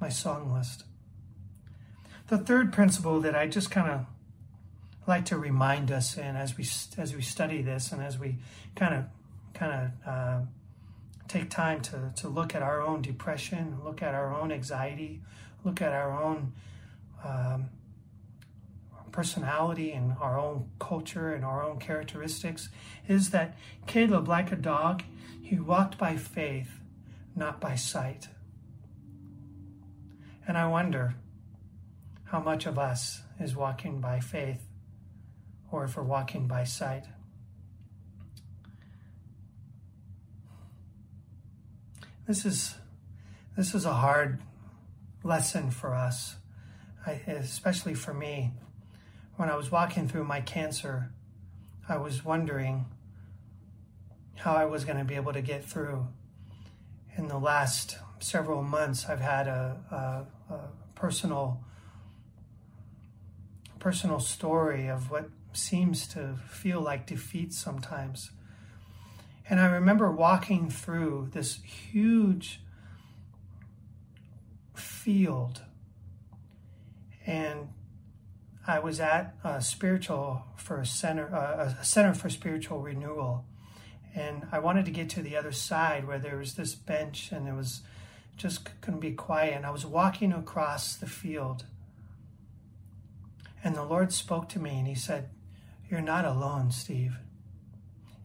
my 0.00 0.08
song 0.08 0.52
list. 0.52 0.82
The 2.26 2.38
third 2.38 2.72
principle 2.72 3.20
that 3.20 3.36
I 3.36 3.46
just 3.46 3.70
kind 3.70 3.88
of 3.88 4.06
like 5.06 5.24
to 5.26 5.38
remind 5.38 5.92
us 5.92 6.18
in 6.18 6.34
as 6.34 6.58
we 6.58 6.66
as 6.98 7.14
we 7.14 7.22
study 7.22 7.62
this 7.62 7.92
and 7.92 8.02
as 8.02 8.18
we 8.18 8.38
kind 8.74 8.94
of 8.94 9.04
kind 9.52 9.72
of 9.72 10.08
uh, 10.08 10.40
take 11.28 11.48
time 11.48 11.80
to 11.82 12.12
to 12.16 12.28
look 12.28 12.56
at 12.56 12.62
our 12.62 12.82
own 12.82 13.02
depression, 13.02 13.78
look 13.84 14.02
at 14.02 14.12
our 14.12 14.34
own 14.34 14.50
anxiety, 14.50 15.20
look 15.62 15.80
at 15.80 15.92
our 15.92 16.20
own 16.20 16.54
um, 17.22 17.66
personality 19.12 19.92
and 19.92 20.16
our 20.20 20.40
own 20.40 20.70
culture 20.80 21.32
and 21.34 21.44
our 21.44 21.62
own 21.62 21.78
characteristics, 21.78 22.68
is 23.06 23.30
that 23.30 23.56
Caleb, 23.86 24.26
like 24.26 24.50
a 24.50 24.56
dog, 24.56 25.04
He 25.44 25.60
walked 25.60 25.98
by 25.98 26.16
faith, 26.16 26.80
not 27.36 27.60
by 27.60 27.74
sight. 27.74 28.28
And 30.48 30.56
I 30.56 30.66
wonder 30.66 31.16
how 32.24 32.40
much 32.40 32.64
of 32.64 32.78
us 32.78 33.20
is 33.38 33.54
walking 33.54 34.00
by 34.00 34.20
faith 34.20 34.62
or 35.70 35.84
if 35.84 35.98
we're 35.98 36.02
walking 36.02 36.46
by 36.46 36.64
sight. 36.64 37.04
This 42.26 42.46
is 42.46 42.76
this 43.54 43.74
is 43.74 43.84
a 43.84 43.92
hard 43.92 44.40
lesson 45.22 45.70
for 45.70 45.94
us, 45.94 46.36
I, 47.06 47.20
especially 47.28 47.92
for 47.92 48.14
me. 48.14 48.52
When 49.36 49.50
I 49.50 49.56
was 49.56 49.70
walking 49.70 50.08
through 50.08 50.24
my 50.24 50.40
cancer, 50.40 51.10
I 51.86 51.98
was 51.98 52.24
wondering 52.24 52.86
how 54.36 54.54
I 54.54 54.64
was 54.64 54.84
going 54.84 54.98
to 54.98 55.04
be 55.04 55.14
able 55.14 55.32
to 55.32 55.42
get 55.42 55.64
through. 55.64 56.06
In 57.16 57.28
the 57.28 57.38
last 57.38 57.98
several 58.18 58.62
months, 58.62 59.06
I've 59.08 59.20
had 59.20 59.46
a, 59.46 60.26
a, 60.50 60.52
a 60.54 60.60
personal 60.94 61.60
personal 63.78 64.18
story 64.18 64.88
of 64.88 65.10
what 65.10 65.28
seems 65.52 66.08
to 66.08 66.36
feel 66.48 66.80
like 66.80 67.06
defeat 67.06 67.52
sometimes. 67.52 68.30
And 69.48 69.60
I 69.60 69.66
remember 69.66 70.10
walking 70.10 70.70
through 70.70 71.28
this 71.32 71.62
huge 71.62 72.60
field, 74.74 75.60
and 77.26 77.68
I 78.66 78.78
was 78.78 79.00
at 79.00 79.34
a 79.44 79.60
spiritual 79.60 80.44
for 80.56 80.80
a 80.80 80.86
center, 80.86 81.34
uh, 81.34 81.74
a 81.78 81.84
center 81.84 82.14
for 82.14 82.30
spiritual 82.30 82.80
renewal, 82.80 83.44
and 84.14 84.46
I 84.52 84.60
wanted 84.60 84.84
to 84.84 84.90
get 84.90 85.08
to 85.10 85.22
the 85.22 85.36
other 85.36 85.52
side 85.52 86.06
where 86.06 86.18
there 86.18 86.36
was 86.36 86.54
this 86.54 86.74
bench 86.74 87.32
and 87.32 87.46
there 87.46 87.54
was 87.54 87.82
just 88.36 88.80
couldn't 88.80 89.00
be 89.00 89.12
quiet. 89.12 89.54
And 89.54 89.66
I 89.66 89.70
was 89.70 89.84
walking 89.84 90.32
across 90.32 90.94
the 90.94 91.06
field, 91.06 91.64
and 93.62 93.74
the 93.74 93.84
Lord 93.84 94.12
spoke 94.12 94.48
to 94.50 94.58
me 94.58 94.78
and 94.78 94.86
He 94.86 94.94
said, 94.94 95.30
"You're 95.88 96.00
not 96.00 96.24
alone, 96.24 96.70
Steve. 96.70 97.18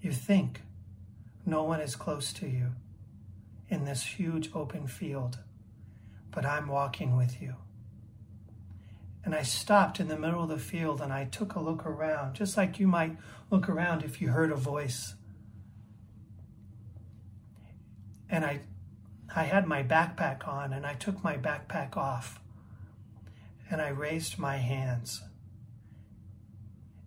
You 0.02 0.12
think 0.12 0.62
no 1.46 1.64
one 1.64 1.82
is 1.82 1.96
close 1.96 2.32
to 2.34 2.48
you 2.48 2.72
in 3.68 3.86
this 3.86 4.04
huge 4.04 4.50
open 4.54 4.88
field, 4.88 5.40
but 6.32 6.46
I'm 6.46 6.68
walking 6.68 7.16
with 7.16 7.42
you." 7.42 7.56
And 9.24 9.36
I 9.36 9.44
stopped 9.44 10.00
in 10.00 10.08
the 10.08 10.18
middle 10.18 10.44
of 10.44 10.50
the 10.50 10.58
field 10.58 11.02
and 11.02 11.12
I 11.12 11.26
took 11.26 11.54
a 11.54 11.60
look 11.60 11.86
around, 11.86 12.36
just 12.36 12.56
like 12.56 12.80
you 12.80 12.88
might 12.88 13.18
look 13.52 13.68
around 13.68 14.04
if 14.04 14.22
you 14.22 14.30
heard 14.30 14.52
a 14.52 14.56
voice. 14.56 15.16
And 18.30 18.46
I, 18.46 18.62
I 19.36 19.44
had 19.44 19.68
my 19.68 19.84
backpack 19.84 20.48
on 20.48 20.74
and 20.74 20.86
I 20.86 20.94
took 20.94 21.24
my 21.24 21.38
backpack 21.38 21.98
off 21.98 22.40
and 23.70 23.82
I 23.82 23.90
raised 23.90 24.38
my 24.38 24.58
hands 24.58 25.22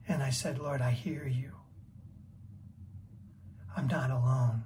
and 0.09 0.23
I 0.23 0.31
said, 0.31 0.59
Lord, 0.59 0.81
I 0.81 0.91
hear 0.91 1.27
you. 1.27 1.53
I'm 3.77 3.87
not 3.87 4.11
alone. 4.11 4.65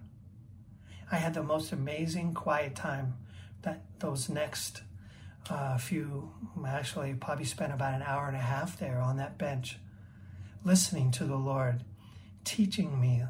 I 1.11 1.17
had 1.17 1.35
the 1.35 1.43
most 1.43 1.73
amazing 1.73 2.35
quiet 2.35 2.75
time 2.75 3.15
that 3.63 3.83
those 4.01 4.29
next 4.29 4.83
uh, 5.49 5.79
few, 5.79 6.33
actually, 6.67 7.15
probably 7.15 7.45
spent 7.45 7.73
about 7.73 7.95
an 7.95 8.03
hour 8.03 8.27
and 8.27 8.37
a 8.37 8.41
half 8.41 8.79
there 8.79 8.99
on 8.99 9.17
that 9.19 9.39
bench, 9.39 9.79
listening 10.65 11.13
to 11.13 11.25
the 11.25 11.37
Lord, 11.37 11.85
teaching 12.45 13.01
me, 13.01 13.23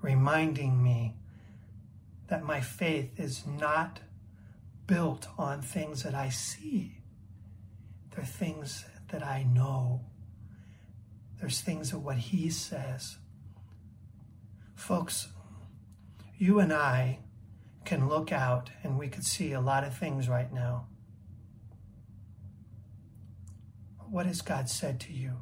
reminding 0.00 0.82
me 0.82 1.16
that 2.30 2.44
my 2.44 2.60
faith 2.60 3.18
is 3.18 3.44
not 3.44 4.00
built 4.86 5.26
on 5.36 5.60
things 5.60 6.04
that 6.04 6.14
I 6.14 6.28
see. 6.28 7.02
They're 8.14 8.24
things 8.24 8.84
that 9.10 9.24
I 9.24 9.42
know. 9.42 10.02
There's 11.40 11.60
things 11.60 11.92
of 11.92 12.04
what 12.04 12.18
He 12.18 12.48
says. 12.50 13.18
Folks, 14.76 15.28
you 16.38 16.60
and 16.60 16.72
I 16.72 17.18
can 17.84 18.08
look 18.08 18.30
out 18.30 18.70
and 18.84 18.96
we 18.96 19.08
could 19.08 19.24
see 19.24 19.52
a 19.52 19.60
lot 19.60 19.82
of 19.82 19.96
things 19.96 20.28
right 20.28 20.52
now. 20.52 20.86
What 24.08 24.26
has 24.26 24.40
God 24.40 24.68
said 24.68 25.00
to 25.00 25.12
you? 25.12 25.32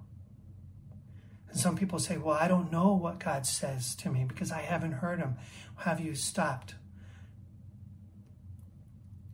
And 1.51 1.59
some 1.59 1.77
people 1.77 1.99
say, 1.99 2.17
Well, 2.19 2.37
I 2.37 2.49
don't 2.49 2.71
know 2.71 2.95
what 2.95 3.19
God 3.19 3.47
says 3.47 3.95
to 3.97 4.11
me 4.11 4.25
because 4.27 4.53
I 4.53 4.61
haven't 4.61 4.93
heard 4.93 5.19
Him. 5.19 5.37
Have 5.77 6.01
you 6.01 6.15
stopped? 6.15 6.75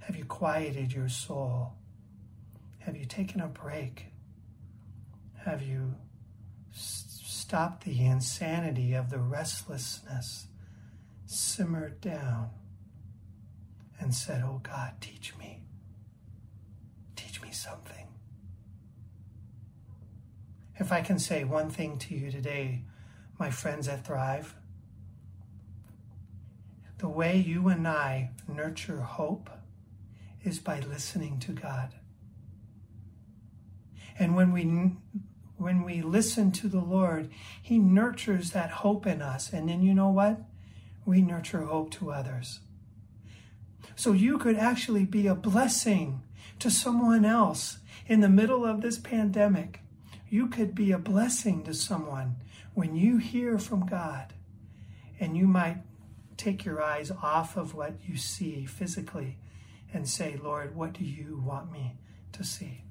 Have 0.01 0.17
you 0.17 0.25
quieted 0.25 0.93
your 0.93 1.09
soul? 1.09 1.73
Have 2.81 2.97
you 2.97 3.07
taken 3.07 3.41
a 3.41 3.49
break? 3.49 4.07
Have 5.45 5.63
you 5.63 5.95
stopped 6.73 7.85
the 7.85 8.05
insanity 8.05 8.95
of 8.95 9.11
the 9.11 9.19
restlessness, 9.19 10.47
simmered 11.27 12.01
down? 12.01 12.51
and 14.05 14.15
said, 14.15 14.43
Oh 14.45 14.61
God, 14.63 14.93
teach 15.01 15.35
me. 15.39 15.63
Teach 17.17 17.41
me 17.43 17.51
something. 17.51 17.94
If 20.79 20.91
I 20.91 21.03
can 21.03 21.19
say 21.19 21.45
one 21.45 21.71
thing 21.71 21.99
to 21.99 22.15
you 22.15 22.31
today, 22.31 22.83
my 23.39 23.51
friends 23.51 23.89
at 23.89 24.05
Thrive, 24.05 24.55
the 26.99 27.09
way 27.09 27.37
you 27.37 27.69
and 27.69 27.87
I 27.87 28.31
nurture 28.49 29.01
hope 29.01 29.51
is 30.43 30.59
by 30.59 30.81
listening 30.81 31.39
to 31.41 31.53
God. 31.53 31.95
And 34.19 34.37
when 34.37 34.53
we 34.53 34.93
when 35.57 35.83
we 35.85 36.03
listen 36.03 36.51
to 36.51 36.69
the 36.69 36.81
Lord, 36.81 37.31
he 37.63 37.79
nurtures 37.79 38.51
that 38.51 38.71
hope 38.71 39.07
in 39.07 39.23
us. 39.23 39.53
And 39.53 39.69
then 39.69 39.83
you 39.83 39.95
know 39.95 40.11
what? 40.11 40.41
We 41.07 41.23
nurture 41.23 41.63
hope 41.63 41.91
to 41.93 42.11
others. 42.11 42.61
So 43.97 44.13
you 44.13 44.39
could 44.39 44.57
actually 44.57 45.05
be 45.05 45.27
a 45.27 45.35
blessing 45.35 46.23
to 46.59 46.71
someone 46.71 47.25
else 47.25 47.79
in 48.07 48.21
the 48.21 48.29
middle 48.29 48.65
of 48.65 48.81
this 48.81 48.99
pandemic. 48.99 49.81
You 50.35 50.49
could 50.49 50.75
be 50.75 50.91
a 50.91 50.99
blessing 50.99 51.63
to 51.63 51.73
someone 51.73 52.39
when 52.73 52.97
you 52.97 53.19
hear 53.19 53.57
from 53.57 53.87
God. 53.87 54.33
And 55.21 55.37
you 55.37 55.47
might 55.47 55.77
take 56.37 56.65
your 56.65 56.83
eyes 56.83 57.13
off 57.23 57.57
of 57.57 57.77
what 57.77 58.01
you 58.05 58.17
see 58.17 58.67
physically 58.67 59.39
and 59.93 60.09
say, 60.09 60.37
Lord, 60.43 60.75
what 60.75 60.93
do 60.93 61.05
you 61.05 61.41
want 61.47 61.71
me 61.71 61.99
to 62.33 62.43
see? 62.43 62.83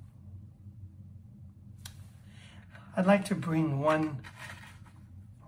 I'd 2.95 3.05
like 3.05 3.25
to 3.25 3.35
bring 3.35 3.81
one 3.81 4.21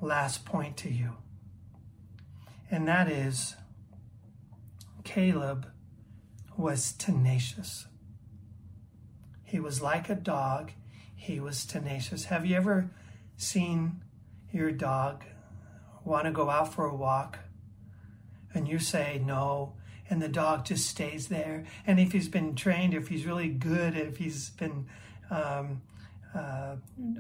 last 0.02 0.44
point 0.44 0.76
to 0.76 0.90
you, 0.92 1.16
and 2.70 2.86
that 2.90 3.10
is 3.10 3.56
Caleb 5.06 5.72
was 6.58 6.92
tenacious. 6.92 7.88
He 9.46 9.62
was 9.62 9.82
like 9.82 10.10
a 10.10 10.16
dog. 10.16 10.74
He 11.16 11.40
was 11.40 11.66
tenacious. 11.66 12.26
Have 12.26 12.46
you 12.46 12.56
ever 12.56 12.90
seen 13.38 14.02
your 14.52 14.72
dog 14.72 15.24
want 16.04 16.26
to 16.26 16.32
go 16.32 16.50
out 16.50 16.74
for 16.74 16.86
a 16.86 16.96
walk 16.96 17.40
and 18.54 18.68
you 18.68 18.80
say 18.80 19.22
no 19.26 19.74
and 20.10 20.22
the 20.22 20.28
dog 20.28 20.64
just 20.64 20.88
stays 20.88 21.28
there 21.28 21.66
and 21.88 22.00
if 22.00 22.12
he's 22.12 22.30
been 22.30 22.56
trained 22.56 22.94
if 22.94 23.08
he's 23.08 23.26
really 23.26 23.50
good 23.50 23.98
if 23.98 24.18
he's 24.18 24.52
been 24.52 24.86
um, 25.32 25.82
uh, 26.34 26.76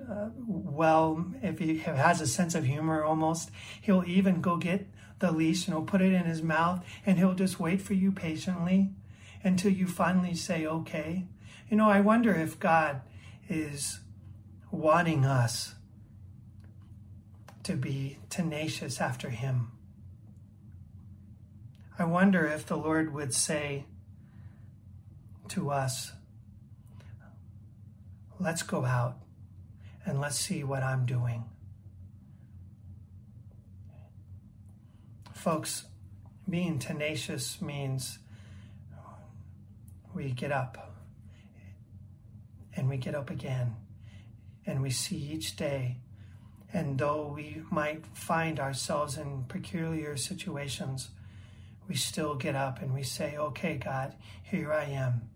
uh, 0.09 0.29
well 0.37 1.25
if 1.41 1.57
he 1.59 1.79
has 1.79 2.21
a 2.21 2.27
sense 2.27 2.53
of 2.53 2.63
humor 2.63 3.03
almost 3.03 3.49
he'll 3.81 4.03
even 4.05 4.39
go 4.39 4.55
get 4.55 4.87
the 5.19 5.31
leash 5.31 5.67
and 5.67 5.75
he'll 5.75 5.85
put 5.85 6.01
it 6.01 6.13
in 6.13 6.25
his 6.25 6.41
mouth 6.41 6.85
and 7.05 7.17
he'll 7.17 7.33
just 7.33 7.59
wait 7.59 7.81
for 7.81 7.93
you 7.93 8.11
patiently 8.11 8.91
until 9.43 9.71
you 9.71 9.87
finally 9.87 10.33
say, 10.33 10.65
okay. 10.65 11.25
You 11.69 11.77
know, 11.77 11.89
I 11.89 12.01
wonder 12.01 12.33
if 12.33 12.59
God 12.59 13.01
is 13.47 13.99
wanting 14.71 15.25
us 15.25 15.75
to 17.63 17.75
be 17.75 18.17
tenacious 18.29 18.99
after 19.01 19.29
Him. 19.29 19.71
I 21.97 22.05
wonder 22.05 22.45
if 22.45 22.65
the 22.65 22.75
Lord 22.75 23.13
would 23.13 23.33
say 23.33 23.85
to 25.49 25.71
us, 25.71 26.11
let's 28.39 28.63
go 28.63 28.85
out 28.85 29.17
and 30.05 30.19
let's 30.19 30.39
see 30.39 30.63
what 30.63 30.83
I'm 30.83 31.05
doing. 31.05 31.45
Folks, 35.33 35.85
being 36.49 36.79
tenacious 36.79 37.61
means 37.61 38.19
we 40.13 40.31
get 40.31 40.51
up 40.51 40.94
and 42.85 42.91
we 42.91 42.97
get 42.97 43.15
up 43.15 43.31
again 43.31 43.75
and 44.67 44.79
we 44.79 44.91
see 44.91 45.17
each 45.17 45.55
day 45.55 45.97
And 46.71 46.99
though 46.99 47.31
we 47.33 47.63
might 47.71 48.05
find 48.13 48.59
ourselves 48.59 49.17
in 49.17 49.45
peculiar 49.47 50.17
situations, 50.17 51.09
we 51.87 51.95
still 51.95 52.35
get 52.35 52.55
up 52.55 52.81
and 52.81 52.93
we 52.93 53.01
say, 53.01 53.37
Okay, 53.37 53.77
God, 53.77 54.13
here 54.43 54.71
I 54.71 54.83
am. 54.83 55.29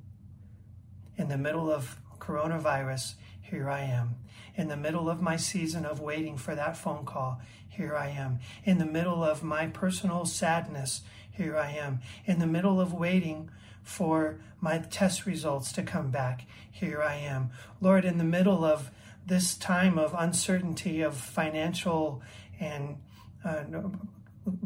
In 1.17 1.29
the 1.29 1.37
middle 1.37 1.71
of 1.71 1.97
coronavirus, 2.19 3.13
here 3.49 3.69
I 3.69 3.81
am. 3.81 4.15
In 4.55 4.67
the 4.67 4.77
middle 4.77 5.09
of 5.09 5.21
my 5.21 5.35
season 5.35 5.85
of 5.85 5.99
waiting 5.99 6.37
for 6.37 6.55
that 6.55 6.77
phone 6.77 7.05
call, 7.05 7.41
here 7.67 7.95
I 7.95 8.09
am. 8.09 8.39
In 8.63 8.77
the 8.77 8.85
middle 8.85 9.23
of 9.23 9.43
my 9.43 9.67
personal 9.67 10.25
sadness, 10.25 11.01
here 11.31 11.57
I 11.57 11.71
am. 11.71 11.99
In 12.25 12.39
the 12.39 12.47
middle 12.47 12.79
of 12.81 12.93
waiting 12.93 13.49
for 13.81 14.39
my 14.59 14.79
test 14.79 15.25
results 15.25 15.71
to 15.73 15.83
come 15.83 16.11
back, 16.11 16.45
here 16.69 17.01
I 17.01 17.15
am. 17.15 17.51
Lord, 17.79 18.05
in 18.05 18.17
the 18.17 18.23
middle 18.23 18.65
of 18.65 18.91
this 19.25 19.55
time 19.55 19.97
of 19.97 20.13
uncertainty 20.17 21.01
of 21.01 21.15
financial 21.15 22.21
and 22.59 22.97
uh, 23.45 23.63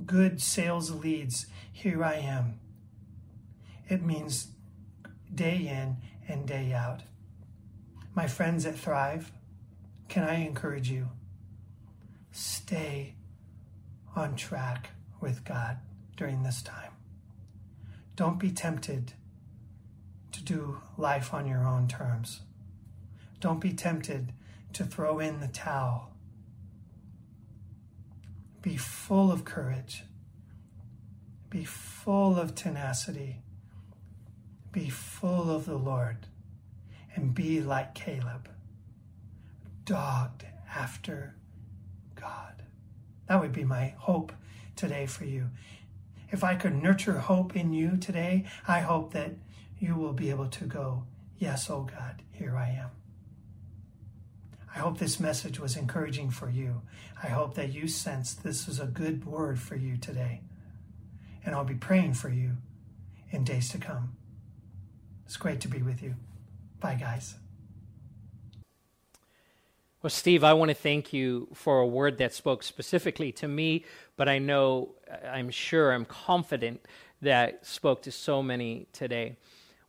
good 0.05 0.41
sales 0.41 0.91
leads, 0.91 1.45
here 1.71 2.03
I 2.03 2.15
am. 2.15 2.59
It 3.87 4.01
means 4.01 4.47
day 5.33 5.57
in 5.57 5.97
and 6.27 6.47
day 6.47 6.73
out. 6.73 7.03
My 8.15 8.27
friends 8.27 8.65
at 8.67 8.75
Thrive, 8.75 9.31
can 10.07 10.23
I 10.23 10.35
encourage 10.35 10.89
you? 10.89 11.09
Stay 12.31 13.15
on 14.15 14.35
track 14.35 14.91
with 15.19 15.43
God 15.43 15.77
during 16.15 16.43
this 16.43 16.61
time. 16.61 16.91
Don't 18.15 18.37
be 18.37 18.51
tempted 18.51 19.13
to 20.31 20.43
do 20.43 20.77
life 20.95 21.33
on 21.33 21.47
your 21.47 21.65
own 21.65 21.87
terms. 21.87 22.41
Don't 23.39 23.59
be 23.59 23.73
tempted 23.73 24.31
to 24.73 24.83
throw 24.83 25.17
in 25.17 25.39
the 25.39 25.47
towel. 25.47 26.11
Be 28.61 28.77
full 28.77 29.31
of 29.31 29.43
courage. 29.43 30.03
Be 31.49 31.65
full 31.65 32.37
of 32.37 32.53
tenacity. 32.53 33.41
Be 34.71 34.89
full 34.89 35.49
of 35.49 35.65
the 35.65 35.77
Lord. 35.77 36.27
And 37.15 37.33
be 37.33 37.61
like 37.61 37.93
Caleb, 37.93 38.49
dogged 39.85 40.45
after 40.73 41.35
God. 42.15 42.63
That 43.27 43.39
would 43.39 43.53
be 43.53 43.63
my 43.63 43.93
hope 43.97 44.33
today 44.75 45.05
for 45.05 45.25
you. 45.25 45.49
If 46.31 46.43
I 46.43 46.55
could 46.55 46.81
nurture 46.81 47.19
hope 47.19 47.55
in 47.55 47.73
you 47.73 47.97
today, 47.97 48.45
I 48.67 48.79
hope 48.79 49.13
that 49.13 49.31
you 49.79 49.95
will 49.95 50.13
be 50.13 50.29
able 50.29 50.47
to 50.47 50.65
go, 50.65 51.03
Yes, 51.37 51.69
oh 51.69 51.83
God, 51.83 52.21
here 52.31 52.55
I 52.55 52.69
am. 52.69 52.89
I 54.75 54.79
hope 54.79 54.97
this 54.97 55.19
message 55.19 55.59
was 55.59 55.75
encouraging 55.75 56.31
for 56.31 56.49
you. 56.49 56.81
I 57.21 57.27
hope 57.27 57.53
that 57.55 57.73
you 57.73 57.87
sense 57.87 58.33
this 58.33 58.67
is 58.67 58.79
a 58.79 58.87
good 58.87 59.25
word 59.25 59.59
for 59.59 59.75
you 59.75 59.97
today. 59.97 60.41
And 61.45 61.53
I'll 61.53 61.63
be 61.63 61.75
praying 61.75 62.15
for 62.15 62.29
you 62.29 62.57
in 63.29 63.43
days 63.43 63.69
to 63.69 63.77
come. 63.77 64.15
It's 65.25 65.37
great 65.37 65.61
to 65.61 65.67
be 65.67 65.81
with 65.81 66.01
you. 66.01 66.15
Bye, 66.83 66.95
guys. 66.95 67.35
Well, 70.01 70.09
Steve, 70.09 70.43
I 70.43 70.51
want 70.51 70.67
to 70.67 70.75
thank 70.75 71.13
you 71.13 71.47
for 71.53 71.79
a 71.79 71.87
word 71.87 72.17
that 72.17 72.33
spoke 72.33 72.61
specifically 72.61 73.31
to 73.31 73.47
me, 73.47 73.85
but 74.17 74.27
I 74.27 74.39
know, 74.39 74.95
uh, 75.09 75.25
I'm 75.25 75.49
sure, 75.49 75.93
I'm 75.93 76.03
confident 76.03 76.85
that 77.21 77.65
spoke 77.65 78.01
to 78.01 78.11
so 78.11 78.43
many 78.43 78.87
today. 78.91 79.37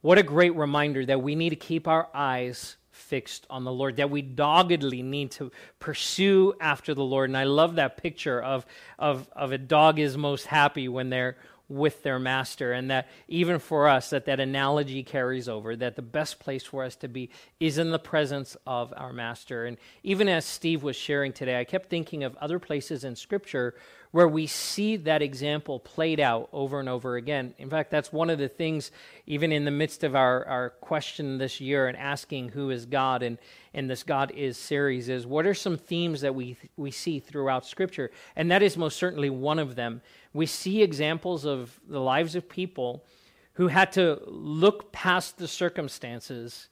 What 0.02 0.18
a 0.18 0.22
great 0.22 0.54
reminder 0.54 1.04
that 1.04 1.20
we 1.20 1.34
need 1.34 1.50
to 1.50 1.56
keep 1.56 1.88
our 1.88 2.08
eyes 2.14 2.76
fixed 2.92 3.44
on 3.50 3.64
the 3.64 3.72
Lord, 3.72 3.96
that 3.96 4.08
we 4.08 4.22
doggedly 4.22 5.02
need 5.02 5.32
to 5.32 5.50
pursue 5.80 6.54
after 6.60 6.94
the 6.94 7.02
Lord. 7.02 7.28
And 7.28 7.36
I 7.36 7.42
love 7.42 7.74
that 7.74 7.96
picture 7.96 8.40
of, 8.40 8.64
of, 9.00 9.28
of 9.32 9.50
a 9.50 9.58
dog 9.58 9.98
is 9.98 10.16
most 10.16 10.46
happy 10.46 10.86
when 10.86 11.10
they're 11.10 11.36
with 11.68 12.02
their 12.02 12.18
master 12.18 12.72
and 12.72 12.90
that 12.90 13.08
even 13.26 13.58
for 13.58 13.88
us 13.88 14.10
that 14.10 14.26
that 14.26 14.38
analogy 14.38 15.02
carries 15.02 15.48
over 15.48 15.74
that 15.74 15.96
the 15.96 16.02
best 16.02 16.38
place 16.38 16.64
for 16.64 16.84
us 16.84 16.94
to 16.94 17.08
be 17.08 17.30
is 17.58 17.78
in 17.78 17.90
the 17.90 17.98
presence 17.98 18.54
of 18.66 18.92
our 18.96 19.12
master. 19.12 19.64
And 19.64 19.78
even 20.02 20.28
as 20.28 20.44
steve 20.44 20.82
was 20.82 20.96
sharing 20.96 21.32
today 21.32 21.58
i 21.58 21.64
kept 21.64 21.88
thinking 21.88 22.22
of 22.22 22.36
other 22.36 22.58
places 22.58 23.04
in 23.04 23.16
scripture 23.16 23.74
where 24.14 24.28
we 24.28 24.46
see 24.46 24.94
that 24.94 25.22
example 25.22 25.80
played 25.80 26.20
out 26.20 26.48
over 26.52 26.78
and 26.78 26.88
over 26.88 27.16
again. 27.16 27.52
In 27.58 27.68
fact, 27.68 27.90
that's 27.90 28.12
one 28.12 28.30
of 28.30 28.38
the 28.38 28.48
things, 28.48 28.92
even 29.26 29.50
in 29.50 29.64
the 29.64 29.72
midst 29.72 30.04
of 30.04 30.14
our, 30.14 30.44
our 30.44 30.70
question 30.70 31.36
this 31.36 31.60
year 31.60 31.88
and 31.88 31.98
asking 31.98 32.50
who 32.50 32.70
is 32.70 32.86
God 32.86 33.24
and, 33.24 33.38
and 33.74 33.90
this 33.90 34.04
God 34.04 34.30
is 34.30 34.56
series, 34.56 35.08
is 35.08 35.26
what 35.26 35.46
are 35.46 35.52
some 35.52 35.76
themes 35.76 36.20
that 36.20 36.32
we, 36.32 36.56
we 36.76 36.92
see 36.92 37.18
throughout 37.18 37.66
Scripture? 37.66 38.12
And 38.36 38.48
that 38.52 38.62
is 38.62 38.76
most 38.76 38.98
certainly 38.98 39.30
one 39.30 39.58
of 39.58 39.74
them. 39.74 40.00
We 40.32 40.46
see 40.46 40.80
examples 40.80 41.44
of 41.44 41.80
the 41.88 42.00
lives 42.00 42.36
of 42.36 42.48
people 42.48 43.02
who 43.54 43.66
had 43.66 43.90
to 43.94 44.22
look 44.28 44.92
past 44.92 45.38
the 45.38 45.48
circumstances 45.48 46.68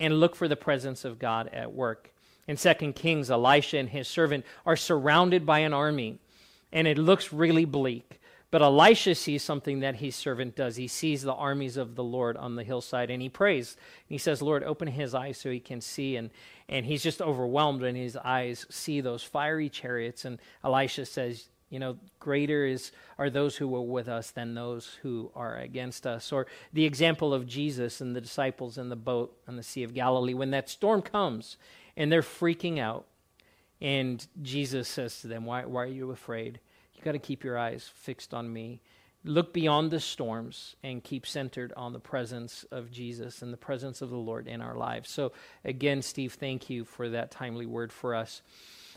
and 0.00 0.18
look 0.18 0.34
for 0.34 0.48
the 0.48 0.56
presence 0.56 1.04
of 1.04 1.20
God 1.20 1.50
at 1.52 1.72
work. 1.72 2.10
In 2.48 2.56
2 2.56 2.74
Kings, 2.94 3.30
Elisha 3.30 3.78
and 3.78 3.90
his 3.90 4.08
servant 4.08 4.44
are 4.66 4.74
surrounded 4.74 5.46
by 5.46 5.60
an 5.60 5.72
army 5.72 6.18
and 6.72 6.86
it 6.86 6.98
looks 6.98 7.32
really 7.32 7.64
bleak. 7.64 8.20
But 8.50 8.62
Elisha 8.62 9.14
sees 9.14 9.44
something 9.44 9.80
that 9.80 9.96
his 9.96 10.16
servant 10.16 10.56
does. 10.56 10.74
He 10.74 10.88
sees 10.88 11.22
the 11.22 11.34
armies 11.34 11.76
of 11.76 11.94
the 11.94 12.02
Lord 12.02 12.36
on 12.36 12.56
the 12.56 12.64
hillside 12.64 13.10
and 13.10 13.22
he 13.22 13.28
prays. 13.28 13.76
He 14.06 14.18
says, 14.18 14.42
Lord, 14.42 14.64
open 14.64 14.88
his 14.88 15.14
eyes 15.14 15.38
so 15.38 15.50
he 15.50 15.60
can 15.60 15.80
see. 15.80 16.16
And, 16.16 16.30
and 16.68 16.84
he's 16.84 17.02
just 17.02 17.22
overwhelmed 17.22 17.82
when 17.82 17.94
his 17.94 18.16
eyes 18.16 18.66
see 18.68 19.00
those 19.00 19.22
fiery 19.22 19.68
chariots. 19.68 20.24
And 20.24 20.40
Elisha 20.64 21.06
says, 21.06 21.48
you 21.68 21.78
know, 21.78 21.96
greater 22.18 22.66
is 22.66 22.90
are 23.18 23.30
those 23.30 23.56
who 23.56 23.72
are 23.76 23.82
with 23.82 24.08
us 24.08 24.32
than 24.32 24.54
those 24.54 24.98
who 25.02 25.30
are 25.36 25.56
against 25.58 26.04
us. 26.04 26.32
Or 26.32 26.48
the 26.72 26.84
example 26.84 27.32
of 27.32 27.46
Jesus 27.46 28.00
and 28.00 28.16
the 28.16 28.20
disciples 28.20 28.78
in 28.78 28.88
the 28.88 28.96
boat 28.96 29.36
on 29.46 29.54
the 29.54 29.62
Sea 29.62 29.84
of 29.84 29.94
Galilee 29.94 30.34
when 30.34 30.50
that 30.50 30.68
storm 30.68 31.02
comes 31.02 31.56
and 31.96 32.10
they're 32.10 32.22
freaking 32.22 32.80
out 32.80 33.06
and 33.80 34.26
Jesus 34.42 34.88
says 34.88 35.20
to 35.20 35.28
them, 35.28 35.44
Why, 35.44 35.64
why 35.64 35.84
are 35.84 35.86
you 35.86 36.10
afraid? 36.10 36.60
You 36.94 37.02
got 37.02 37.12
to 37.12 37.18
keep 37.18 37.44
your 37.44 37.58
eyes 37.58 37.90
fixed 37.94 38.34
on 38.34 38.52
me. 38.52 38.82
Look 39.22 39.52
beyond 39.52 39.90
the 39.90 40.00
storms 40.00 40.76
and 40.82 41.04
keep 41.04 41.26
centered 41.26 41.72
on 41.76 41.92
the 41.92 41.98
presence 41.98 42.64
of 42.70 42.90
Jesus 42.90 43.42
and 43.42 43.52
the 43.52 43.58
presence 43.58 44.00
of 44.00 44.10
the 44.10 44.16
Lord 44.16 44.46
in 44.46 44.62
our 44.62 44.74
lives. 44.74 45.10
So, 45.10 45.32
again, 45.64 46.00
Steve, 46.00 46.34
thank 46.34 46.70
you 46.70 46.84
for 46.84 47.10
that 47.10 47.30
timely 47.30 47.66
word 47.66 47.92
for 47.92 48.14
us. 48.14 48.40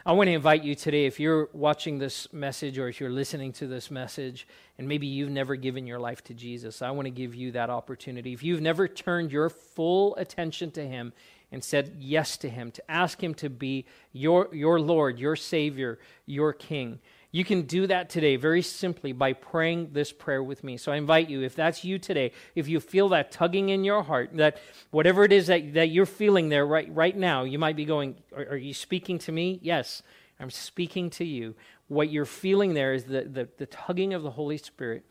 I 0.05 0.11
want 0.11 0.27
to 0.27 0.33
invite 0.33 0.63
you 0.63 0.75
today, 0.75 1.05
if 1.05 1.17
you're 1.17 1.47
watching 1.53 1.97
this 1.97 2.31
message 2.33 2.77
or 2.77 2.89
if 2.89 2.99
you're 2.99 3.09
listening 3.09 3.53
to 3.53 3.67
this 3.67 3.89
message, 3.89 4.45
and 4.77 4.85
maybe 4.85 5.07
you've 5.07 5.29
never 5.29 5.55
given 5.55 5.87
your 5.87 5.99
life 5.99 6.21
to 6.25 6.33
Jesus, 6.33 6.81
I 6.81 6.91
want 6.91 7.05
to 7.05 7.09
give 7.09 7.33
you 7.33 7.51
that 7.51 7.69
opportunity. 7.69 8.33
If 8.33 8.43
you've 8.43 8.61
never 8.61 8.89
turned 8.89 9.31
your 9.31 9.49
full 9.49 10.13
attention 10.17 10.71
to 10.71 10.85
Him 10.85 11.13
and 11.53 11.63
said 11.63 11.95
yes 11.99 12.35
to 12.37 12.49
him, 12.49 12.71
to 12.71 12.91
ask 12.91 13.23
him 13.23 13.33
to 13.35 13.49
be 13.49 13.85
your, 14.11 14.49
your 14.53 14.81
Lord, 14.81 15.19
your 15.19 15.35
Savior, 15.35 15.99
your 16.25 16.51
King. 16.51 16.99
You 17.31 17.45
can 17.45 17.61
do 17.63 17.87
that 17.87 18.09
today 18.09 18.35
very 18.35 18.61
simply 18.61 19.11
by 19.11 19.33
praying 19.33 19.89
this 19.93 20.11
prayer 20.11 20.43
with 20.43 20.63
me. 20.63 20.77
So 20.77 20.91
I 20.91 20.97
invite 20.97 21.29
you, 21.29 21.41
if 21.41 21.55
that's 21.55 21.83
you 21.83 21.99
today, 21.99 22.31
if 22.55 22.67
you 22.67 22.79
feel 22.79 23.09
that 23.09 23.31
tugging 23.31 23.69
in 23.69 23.83
your 23.83 24.03
heart, 24.03 24.31
that 24.33 24.57
whatever 24.91 25.23
it 25.23 25.31
is 25.31 25.47
that, 25.47 25.75
that 25.75 25.89
you're 25.89 26.05
feeling 26.05 26.49
there 26.49 26.65
right, 26.65 26.93
right 26.93 27.15
now, 27.15 27.43
you 27.43 27.59
might 27.59 27.75
be 27.75 27.85
going, 27.85 28.15
are, 28.35 28.49
are 28.49 28.57
you 28.57 28.73
speaking 28.73 29.19
to 29.19 29.31
me? 29.31 29.59
Yes, 29.61 30.03
I'm 30.39 30.49
speaking 30.49 31.09
to 31.11 31.25
you. 31.25 31.55
What 31.87 32.11
you're 32.11 32.25
feeling 32.25 32.73
there 32.73 32.93
is 32.93 33.05
the, 33.05 33.21
the, 33.23 33.47
the 33.57 33.67
tugging 33.67 34.13
of 34.13 34.23
the 34.23 34.31
Holy 34.31 34.57
Spirit 34.57 35.05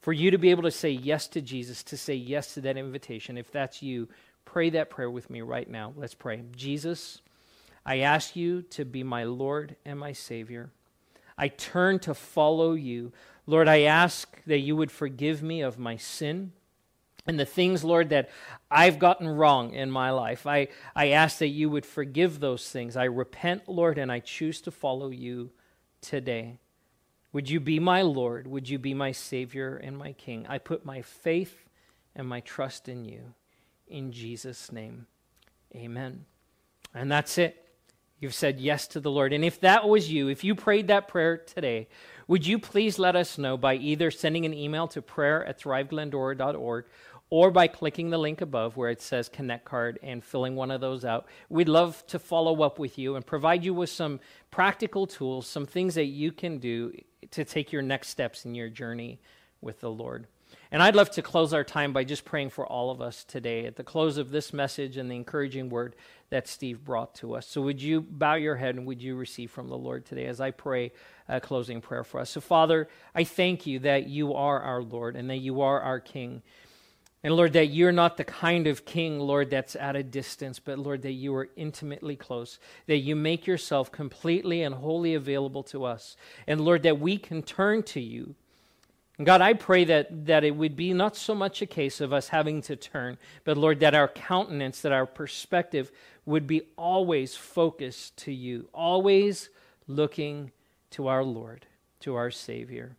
for 0.00 0.12
you 0.12 0.32
to 0.32 0.38
be 0.38 0.50
able 0.50 0.64
to 0.64 0.70
say 0.70 0.90
yes 0.90 1.28
to 1.28 1.40
Jesus, 1.40 1.82
to 1.84 1.96
say 1.96 2.14
yes 2.14 2.54
to 2.54 2.60
that 2.62 2.76
invitation. 2.76 3.38
If 3.38 3.52
that's 3.52 3.82
you, 3.82 4.08
Pray 4.44 4.70
that 4.70 4.90
prayer 4.90 5.10
with 5.10 5.30
me 5.30 5.40
right 5.40 5.68
now. 5.68 5.92
Let's 5.96 6.14
pray. 6.14 6.42
Jesus, 6.54 7.20
I 7.84 8.00
ask 8.00 8.36
you 8.36 8.62
to 8.62 8.84
be 8.84 9.02
my 9.02 9.24
Lord 9.24 9.76
and 9.84 9.98
my 9.98 10.12
Savior. 10.12 10.70
I 11.38 11.48
turn 11.48 11.98
to 12.00 12.14
follow 12.14 12.74
you. 12.74 13.12
Lord, 13.46 13.68
I 13.68 13.82
ask 13.82 14.42
that 14.44 14.58
you 14.58 14.76
would 14.76 14.92
forgive 14.92 15.42
me 15.42 15.62
of 15.62 15.78
my 15.78 15.96
sin 15.96 16.52
and 17.26 17.38
the 17.38 17.46
things, 17.46 17.84
Lord, 17.84 18.10
that 18.10 18.30
I've 18.70 18.98
gotten 18.98 19.28
wrong 19.28 19.72
in 19.72 19.90
my 19.90 20.10
life. 20.10 20.46
I, 20.46 20.68
I 20.94 21.08
ask 21.08 21.38
that 21.38 21.48
you 21.48 21.70
would 21.70 21.86
forgive 21.86 22.40
those 22.40 22.68
things. 22.68 22.96
I 22.96 23.04
repent, 23.04 23.68
Lord, 23.68 23.96
and 23.98 24.10
I 24.10 24.20
choose 24.20 24.60
to 24.62 24.70
follow 24.70 25.08
you 25.08 25.50
today. 26.00 26.58
Would 27.32 27.48
you 27.48 27.60
be 27.60 27.78
my 27.78 28.02
Lord? 28.02 28.46
Would 28.46 28.68
you 28.68 28.78
be 28.78 28.92
my 28.92 29.12
Savior 29.12 29.76
and 29.76 29.96
my 29.96 30.12
King? 30.12 30.46
I 30.48 30.58
put 30.58 30.84
my 30.84 31.00
faith 31.00 31.64
and 32.14 32.28
my 32.28 32.40
trust 32.40 32.88
in 32.88 33.04
you 33.04 33.34
in 33.92 34.12
Jesus' 34.12 34.72
name. 34.72 35.06
Amen. 35.74 36.24
And 36.94 37.10
that's 37.10 37.38
it. 37.38 37.58
You've 38.18 38.34
said 38.34 38.60
yes 38.60 38.86
to 38.88 39.00
the 39.00 39.10
Lord. 39.10 39.32
And 39.32 39.44
if 39.44 39.60
that 39.60 39.88
was 39.88 40.10
you, 40.10 40.28
if 40.28 40.44
you 40.44 40.54
prayed 40.54 40.88
that 40.88 41.08
prayer 41.08 41.38
today, 41.38 41.88
would 42.28 42.46
you 42.46 42.58
please 42.58 42.98
let 42.98 43.16
us 43.16 43.36
know 43.36 43.56
by 43.56 43.74
either 43.74 44.10
sending 44.10 44.46
an 44.46 44.54
email 44.54 44.86
to 44.88 45.02
prayer 45.02 45.44
at 45.44 45.60
thriveglendora.org 45.60 46.84
or 47.30 47.50
by 47.50 47.66
clicking 47.66 48.10
the 48.10 48.18
link 48.18 48.40
above 48.40 48.76
where 48.76 48.90
it 48.90 49.00
says 49.00 49.28
Connect 49.28 49.64
Card 49.64 49.98
and 50.02 50.22
filling 50.22 50.54
one 50.54 50.70
of 50.70 50.80
those 50.80 51.04
out. 51.04 51.26
We'd 51.48 51.68
love 51.68 52.06
to 52.08 52.18
follow 52.18 52.62
up 52.62 52.78
with 52.78 52.98
you 52.98 53.16
and 53.16 53.26
provide 53.26 53.64
you 53.64 53.74
with 53.74 53.90
some 53.90 54.20
practical 54.50 55.06
tools, 55.06 55.46
some 55.46 55.66
things 55.66 55.94
that 55.94 56.04
you 56.04 56.30
can 56.30 56.58
do 56.58 56.92
to 57.30 57.44
take 57.44 57.72
your 57.72 57.82
next 57.82 58.08
steps 58.08 58.44
in 58.44 58.54
your 58.54 58.68
journey 58.68 59.18
with 59.60 59.80
the 59.80 59.90
Lord. 59.90 60.26
And 60.70 60.82
I'd 60.82 60.96
love 60.96 61.10
to 61.12 61.22
close 61.22 61.52
our 61.52 61.64
time 61.64 61.92
by 61.92 62.04
just 62.04 62.24
praying 62.24 62.50
for 62.50 62.66
all 62.66 62.90
of 62.90 63.00
us 63.00 63.24
today 63.24 63.66
at 63.66 63.76
the 63.76 63.84
close 63.84 64.16
of 64.16 64.30
this 64.30 64.52
message 64.52 64.96
and 64.96 65.10
the 65.10 65.16
encouraging 65.16 65.68
word 65.68 65.96
that 66.30 66.48
Steve 66.48 66.82
brought 66.82 67.14
to 67.16 67.34
us. 67.34 67.46
So, 67.46 67.60
would 67.62 67.82
you 67.82 68.00
bow 68.00 68.34
your 68.34 68.56
head 68.56 68.76
and 68.76 68.86
would 68.86 69.02
you 69.02 69.14
receive 69.14 69.50
from 69.50 69.68
the 69.68 69.76
Lord 69.76 70.06
today 70.06 70.26
as 70.26 70.40
I 70.40 70.50
pray 70.50 70.92
a 71.28 71.40
closing 71.40 71.80
prayer 71.80 72.04
for 72.04 72.20
us? 72.20 72.30
So, 72.30 72.40
Father, 72.40 72.88
I 73.14 73.24
thank 73.24 73.66
you 73.66 73.80
that 73.80 74.08
you 74.08 74.34
are 74.34 74.60
our 74.60 74.82
Lord 74.82 75.14
and 75.14 75.28
that 75.28 75.38
you 75.38 75.60
are 75.60 75.80
our 75.80 76.00
King. 76.00 76.42
And 77.24 77.36
Lord, 77.36 77.52
that 77.52 77.66
you're 77.66 77.92
not 77.92 78.16
the 78.16 78.24
kind 78.24 78.66
of 78.66 78.84
king, 78.84 79.20
Lord, 79.20 79.50
that's 79.50 79.76
at 79.76 79.94
a 79.94 80.02
distance, 80.02 80.58
but 80.58 80.78
Lord, 80.78 81.02
that 81.02 81.12
you 81.12 81.32
are 81.36 81.50
intimately 81.54 82.16
close, 82.16 82.58
that 82.86 82.98
you 82.98 83.14
make 83.14 83.46
yourself 83.46 83.92
completely 83.92 84.62
and 84.62 84.74
wholly 84.74 85.14
available 85.14 85.62
to 85.64 85.84
us. 85.84 86.16
And 86.48 86.60
Lord, 86.60 86.82
that 86.82 86.98
we 86.98 87.18
can 87.18 87.42
turn 87.42 87.84
to 87.84 88.00
you. 88.00 88.34
And 89.22 89.26
God, 89.28 89.40
I 89.40 89.52
pray 89.52 89.84
that, 89.84 90.26
that 90.26 90.42
it 90.42 90.56
would 90.56 90.74
be 90.74 90.92
not 90.92 91.14
so 91.14 91.32
much 91.32 91.62
a 91.62 91.66
case 91.66 92.00
of 92.00 92.12
us 92.12 92.26
having 92.26 92.60
to 92.62 92.74
turn, 92.74 93.18
but 93.44 93.56
Lord, 93.56 93.78
that 93.78 93.94
our 93.94 94.08
countenance, 94.08 94.80
that 94.80 94.90
our 94.90 95.06
perspective 95.06 95.92
would 96.26 96.48
be 96.48 96.62
always 96.76 97.36
focused 97.36 98.16
to 98.16 98.32
you, 98.32 98.68
always 98.74 99.48
looking 99.86 100.50
to 100.90 101.06
our 101.06 101.22
Lord, 101.22 101.66
to 102.00 102.16
our 102.16 102.32
Savior. 102.32 102.96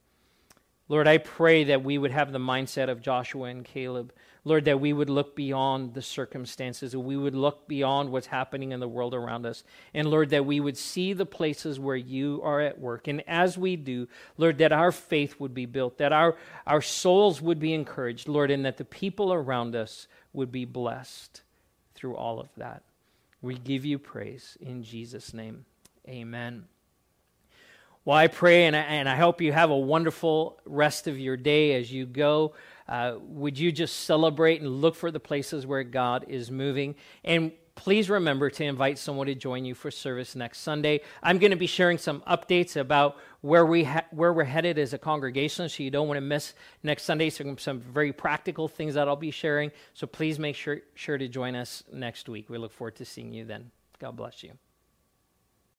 Lord, 0.88 1.10
I 1.10 1.18
pray 1.18 1.66
that 1.66 1.84
we 1.84 1.98
would 1.98 2.12
have 2.12 2.32
the 2.32 2.40
mindset 2.40 2.90
of 2.90 3.02
Joshua 3.02 3.50
and 3.50 3.66
Caleb. 3.66 4.14
Lord, 4.46 4.66
that 4.66 4.82
we 4.82 4.92
would 4.92 5.10
look 5.10 5.36
beyond 5.36 5.94
the 5.94 6.02
circumstances, 6.02 6.92
that 6.92 7.00
we 7.00 7.16
would 7.16 7.36
look 7.36 7.66
beyond 7.68 8.10
what's 8.10 8.28
happening 8.28 8.74
in 8.74 8.82
the 8.82 8.88
world 8.88 9.14
around 9.14 9.46
us. 9.46 9.64
And 9.94 10.10
Lord, 10.10 10.32
that 10.32 10.46
we 10.46 10.60
would 10.60 10.78
see 10.78 11.14
the 11.14 11.26
places 11.26 11.80
where 11.80 11.96
you 11.96 12.42
are 12.44 12.60
at 12.60 12.78
work. 12.78 13.08
And 13.08 13.24
as 13.26 13.58
we 13.58 13.78
do, 13.78 14.08
Lord, 14.38 14.58
that 14.58 14.74
our 14.74 14.92
faith 14.92 15.40
would 15.40 15.54
be 15.54 15.66
built, 15.66 15.98
that 15.98 16.12
our, 16.12 16.36
our 16.68 16.82
souls 16.82 17.42
would 17.42 17.60
be 17.60 17.74
encouraged, 17.74 18.28
Lord, 18.28 18.52
and 18.52 18.66
that 18.66 18.78
the 18.78 18.86
people 18.86 19.32
around 19.32 19.78
us 19.78 20.08
would 20.34 20.52
be 20.52 20.66
blessed 20.66 21.42
through 21.96 22.18
all 22.18 22.42
of 22.42 22.50
that. 22.58 22.84
We 23.42 23.56
give 23.56 23.86
you 23.86 23.98
praise 23.98 24.58
in 24.60 24.84
Jesus' 24.84 25.34
name. 25.34 25.66
Amen. 26.08 26.66
Well, 28.06 28.18
I 28.18 28.28
pray 28.28 28.66
and 28.66 28.76
I, 28.76 28.80
and 28.80 29.08
I 29.08 29.16
hope 29.16 29.40
you 29.40 29.54
have 29.54 29.70
a 29.70 29.78
wonderful 29.78 30.60
rest 30.66 31.08
of 31.08 31.18
your 31.18 31.38
day 31.38 31.76
as 31.76 31.90
you 31.90 32.06
go. 32.06 32.54
Uh, 32.88 33.16
would 33.22 33.58
you 33.58 33.72
just 33.72 34.02
celebrate 34.02 34.62
and 34.62 34.82
look 34.82 34.96
for 34.96 35.12
the 35.12 35.20
places 35.20 35.66
where 35.66 35.84
God 35.84 36.26
is 36.28 36.52
moving? 36.52 36.96
And 37.24 37.52
please 37.76 38.10
remember 38.10 38.50
to 38.50 38.64
invite 38.64 39.00
someone 39.00 39.28
to 39.28 39.36
join 39.36 39.66
you 39.66 39.74
for 39.74 39.92
service 39.92 40.36
next 40.36 40.60
Sunday. 40.60 41.02
I'm 41.22 41.40
going 41.40 41.52
to 41.52 41.58
be 41.58 41.68
sharing 41.68 41.98
some 41.98 42.22
updates 42.22 42.76
about 42.76 43.18
where 43.42 43.66
we 43.66 43.84
ha- 43.84 44.06
where 44.12 44.32
we're 44.32 44.44
headed 44.44 44.78
as 44.78 44.94
a 44.94 44.98
congregation, 44.98 45.68
so 45.70 45.84
you 45.84 45.92
don't 45.92 46.08
want 46.08 46.18
to 46.18 46.22
miss 46.22 46.54
next 46.84 47.04
Sunday. 47.04 47.30
Some 47.30 47.58
some 47.58 47.80
very 47.80 48.14
practical 48.14 48.68
things 48.68 48.94
that 48.94 49.08
I'll 49.08 49.16
be 49.16 49.32
sharing. 49.32 49.72
So 49.94 50.08
please 50.08 50.40
make 50.40 50.56
sure 50.56 50.82
sure 50.96 51.18
to 51.18 51.28
join 51.28 51.56
us 51.56 51.84
next 51.92 52.30
week. 52.30 52.50
We 52.50 52.58
look 52.58 52.72
forward 52.72 52.96
to 52.98 53.06
seeing 53.06 53.34
you 53.34 53.46
then. 53.46 53.72
God 54.00 54.16
bless 54.16 54.44
you. 54.44 54.52